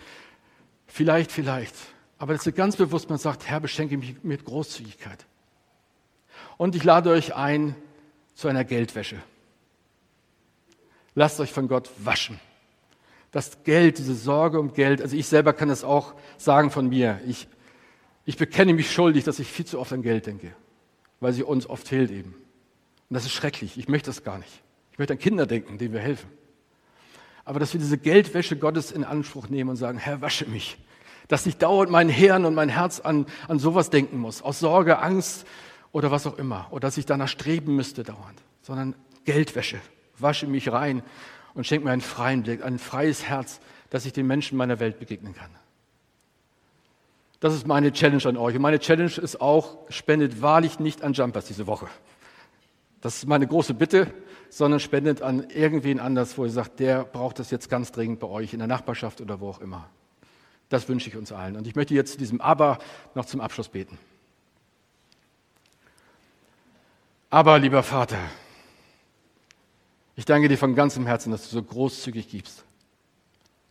vielleicht, 0.86 1.32
vielleicht. 1.32 1.74
Aber 2.18 2.34
dass 2.34 2.46
ihr 2.46 2.52
ganz 2.52 2.76
bewusst 2.76 3.10
mal 3.10 3.18
sagt, 3.18 3.48
Herr, 3.48 3.60
beschenke 3.60 3.96
mich 3.96 4.22
mit 4.22 4.44
Großzügigkeit. 4.44 5.26
Und 6.56 6.74
ich 6.74 6.84
lade 6.84 7.10
euch 7.10 7.34
ein 7.34 7.74
zu 8.34 8.48
einer 8.48 8.64
Geldwäsche. 8.64 9.20
Lasst 11.14 11.40
euch 11.40 11.52
von 11.52 11.68
Gott 11.68 11.90
waschen. 11.98 12.38
Das 13.32 13.62
Geld, 13.64 13.98
diese 13.98 14.14
Sorge 14.14 14.60
um 14.60 14.72
Geld, 14.72 15.02
also 15.02 15.16
ich 15.16 15.26
selber 15.26 15.52
kann 15.52 15.68
das 15.68 15.84
auch 15.84 16.14
sagen 16.38 16.70
von 16.70 16.88
mir. 16.88 17.20
Ich, 17.26 17.48
ich 18.24 18.36
bekenne 18.36 18.72
mich 18.72 18.92
schuldig, 18.92 19.24
dass 19.24 19.38
ich 19.38 19.48
viel 19.48 19.66
zu 19.66 19.78
oft 19.78 19.92
an 19.92 20.02
Geld 20.02 20.26
denke, 20.26 20.54
weil 21.20 21.32
sie 21.32 21.42
uns 21.42 21.68
oft 21.68 21.88
fehlt 21.88 22.10
eben. 22.10 22.34
Und 23.08 23.14
das 23.14 23.24
ist 23.24 23.32
schrecklich. 23.32 23.78
Ich 23.78 23.88
möchte 23.88 24.10
das 24.10 24.24
gar 24.24 24.38
nicht. 24.38 24.62
Ich 24.96 24.98
möchte 24.98 25.12
an 25.12 25.18
Kinder 25.18 25.44
denken, 25.44 25.76
denen 25.76 25.92
wir 25.92 26.00
helfen. 26.00 26.30
Aber 27.44 27.60
dass 27.60 27.74
wir 27.74 27.80
diese 27.80 27.98
Geldwäsche 27.98 28.56
Gottes 28.56 28.90
in 28.90 29.04
Anspruch 29.04 29.50
nehmen 29.50 29.68
und 29.68 29.76
sagen, 29.76 29.98
Herr, 29.98 30.22
wasche 30.22 30.46
mich. 30.46 30.78
Dass 31.28 31.44
ich 31.44 31.58
dauernd 31.58 31.90
mein 31.90 32.08
Hirn 32.08 32.46
und 32.46 32.54
mein 32.54 32.70
Herz 32.70 33.00
an, 33.00 33.26
an 33.46 33.58
sowas 33.58 33.90
denken 33.90 34.16
muss. 34.16 34.40
Aus 34.40 34.58
Sorge, 34.58 35.00
Angst 35.00 35.46
oder 35.92 36.10
was 36.10 36.26
auch 36.26 36.38
immer. 36.38 36.68
Oder 36.70 36.80
dass 36.80 36.96
ich 36.96 37.04
danach 37.04 37.28
streben 37.28 37.76
müsste 37.76 38.04
dauernd. 38.04 38.40
Sondern 38.62 38.94
Geldwäsche. 39.26 39.78
Wasche 40.16 40.46
mich 40.46 40.72
rein 40.72 41.02
und 41.52 41.66
schenke 41.66 41.84
mir 41.84 41.92
einen 41.92 42.00
freien 42.00 42.44
Blick, 42.44 42.64
ein 42.64 42.78
freies 42.78 43.28
Herz, 43.28 43.60
dass 43.90 44.06
ich 44.06 44.14
den 44.14 44.26
Menschen 44.26 44.56
meiner 44.56 44.80
Welt 44.80 44.98
begegnen 44.98 45.34
kann. 45.34 45.50
Das 47.40 47.52
ist 47.52 47.66
meine 47.66 47.92
Challenge 47.92 48.24
an 48.24 48.38
euch. 48.38 48.56
Und 48.56 48.62
meine 48.62 48.78
Challenge 48.78 49.12
ist 49.12 49.42
auch, 49.42 49.76
spendet 49.90 50.40
wahrlich 50.40 50.80
nicht 50.80 51.02
an 51.02 51.12
Jumpers 51.12 51.44
diese 51.44 51.66
Woche. 51.66 51.86
Das 53.06 53.18
ist 53.18 53.28
meine 53.28 53.46
große 53.46 53.72
Bitte, 53.72 54.12
sondern 54.50 54.80
spendet 54.80 55.22
an 55.22 55.48
irgendwen 55.50 56.00
anders, 56.00 56.36
wo 56.36 56.44
ihr 56.44 56.50
sagt, 56.50 56.80
der 56.80 57.04
braucht 57.04 57.38
das 57.38 57.52
jetzt 57.52 57.70
ganz 57.70 57.92
dringend 57.92 58.18
bei 58.18 58.26
euch 58.26 58.52
in 58.52 58.58
der 58.58 58.66
Nachbarschaft 58.66 59.20
oder 59.20 59.38
wo 59.38 59.48
auch 59.48 59.60
immer. 59.60 59.88
Das 60.70 60.88
wünsche 60.88 61.08
ich 61.08 61.16
uns 61.16 61.30
allen. 61.30 61.54
Und 61.54 61.68
ich 61.68 61.76
möchte 61.76 61.94
jetzt 61.94 62.18
diesem 62.18 62.40
Aber 62.40 62.80
noch 63.14 63.24
zum 63.26 63.40
Abschluss 63.40 63.68
beten. 63.68 63.96
Aber, 67.30 67.60
lieber 67.60 67.84
Vater, 67.84 68.18
ich 70.16 70.24
danke 70.24 70.48
dir 70.48 70.58
von 70.58 70.74
ganzem 70.74 71.06
Herzen, 71.06 71.30
dass 71.30 71.44
du 71.44 71.50
so 71.50 71.62
großzügig 71.62 72.28
gibst. 72.28 72.64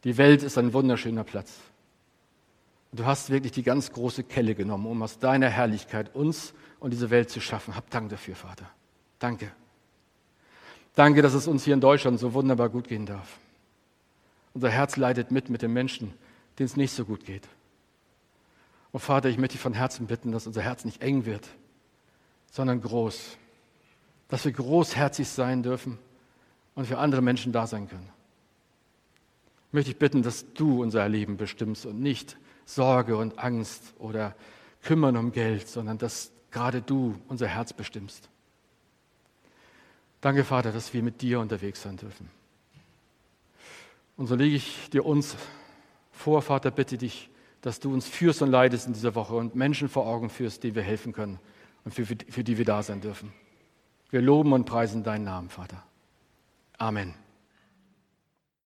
Die 0.05 0.15
Welt 0.15 0.43
ist 0.43 0.57
ein 0.57 0.71
wunderschöner 0.71 1.25
Platz. 1.25 1.55
Du 2.93 3.05
hast 3.05 3.31
wirklich 3.31 3.51
die 3.51 3.63
ganz 3.63 3.91
große 3.91 4.23
Kelle 4.23 4.55
genommen, 4.55 4.85
um 4.85 5.03
aus 5.03 5.19
deiner 5.19 5.49
Herrlichkeit 5.49 6.15
uns 6.15 6.53
und 6.79 6.91
diese 6.91 7.09
Welt 7.09 7.29
zu 7.29 7.41
schaffen. 7.41 7.75
Hab 7.75 7.89
Dank 7.89 8.09
dafür, 8.11 8.37
Vater. 8.37 8.71
Danke. 9.19 9.51
Danke, 10.95 11.21
dass 11.21 11.33
es 11.33 11.47
uns 11.47 11.63
hier 11.63 11.73
in 11.73 11.81
Deutschland 11.81 12.19
so 12.19 12.33
wunderbar 12.33 12.69
gut 12.69 12.87
gehen 12.87 13.05
darf. 13.05 13.37
Unser 14.53 14.69
Herz 14.69 14.95
leidet 14.95 15.31
mit 15.31 15.49
mit 15.49 15.61
den 15.61 15.73
Menschen, 15.73 16.13
denen 16.57 16.67
es 16.67 16.77
nicht 16.77 16.93
so 16.93 17.03
gut 17.03 17.25
geht. 17.25 17.47
Und 18.93 19.01
Vater, 19.01 19.27
ich 19.27 19.37
möchte 19.37 19.53
dich 19.53 19.61
von 19.61 19.73
Herzen 19.73 20.07
bitten, 20.07 20.31
dass 20.31 20.47
unser 20.47 20.61
Herz 20.61 20.85
nicht 20.85 21.01
eng 21.01 21.25
wird, 21.25 21.49
sondern 22.49 22.79
groß. 22.79 23.37
Dass 24.29 24.45
wir 24.45 24.53
großherzig 24.53 25.27
sein 25.27 25.63
dürfen 25.63 25.99
und 26.75 26.87
für 26.87 26.97
andere 26.97 27.21
Menschen 27.21 27.51
da 27.51 27.67
sein 27.67 27.89
können. 27.89 28.09
Ich 29.67 29.73
möchte 29.73 29.91
dich 29.91 29.99
bitten, 29.99 30.23
dass 30.23 30.45
du 30.53 30.81
unser 30.81 31.09
Leben 31.09 31.35
bestimmst 31.35 31.85
und 31.85 31.99
nicht 31.99 32.37
Sorge 32.65 33.17
und 33.17 33.37
Angst 33.37 33.93
oder 33.99 34.33
Kümmern 34.81 35.17
um 35.17 35.33
Geld, 35.33 35.67
sondern 35.67 35.97
dass 35.97 36.31
gerade 36.51 36.81
du 36.81 37.15
unser 37.27 37.47
Herz 37.47 37.73
bestimmst. 37.73 38.29
Danke, 40.21 40.43
Vater, 40.43 40.71
dass 40.71 40.93
wir 40.93 41.03
mit 41.03 41.21
dir 41.21 41.39
unterwegs 41.39 41.81
sein 41.81 41.97
dürfen. 41.97 42.29
Und 44.17 44.27
so 44.27 44.35
lege 44.35 44.55
ich 44.55 44.89
dir 44.89 45.05
uns 45.05 45.35
vor, 46.11 46.41
Vater, 46.41 46.71
bitte 46.71 46.97
dich, 46.97 47.29
dass 47.61 47.79
du 47.79 47.93
uns 47.93 48.07
führst 48.07 48.41
und 48.41 48.49
leidest 48.49 48.87
in 48.87 48.93
dieser 48.93 49.15
Woche 49.15 49.35
und 49.35 49.55
Menschen 49.55 49.89
vor 49.89 50.07
Augen 50.07 50.29
führst, 50.29 50.63
die 50.63 50.75
wir 50.75 50.83
helfen 50.83 51.13
können 51.13 51.39
und 51.83 51.93
für, 51.93 52.05
für 52.05 52.43
die 52.43 52.57
wir 52.57 52.65
da 52.65 52.81
sein 52.83 53.01
dürfen. 53.01 53.33
Wir 54.09 54.21
loben 54.21 54.53
und 54.53 54.65
preisen 54.65 55.03
deinen 55.03 55.25
Namen, 55.25 55.49
Vater. 55.49 55.83
Amen. 56.77 57.24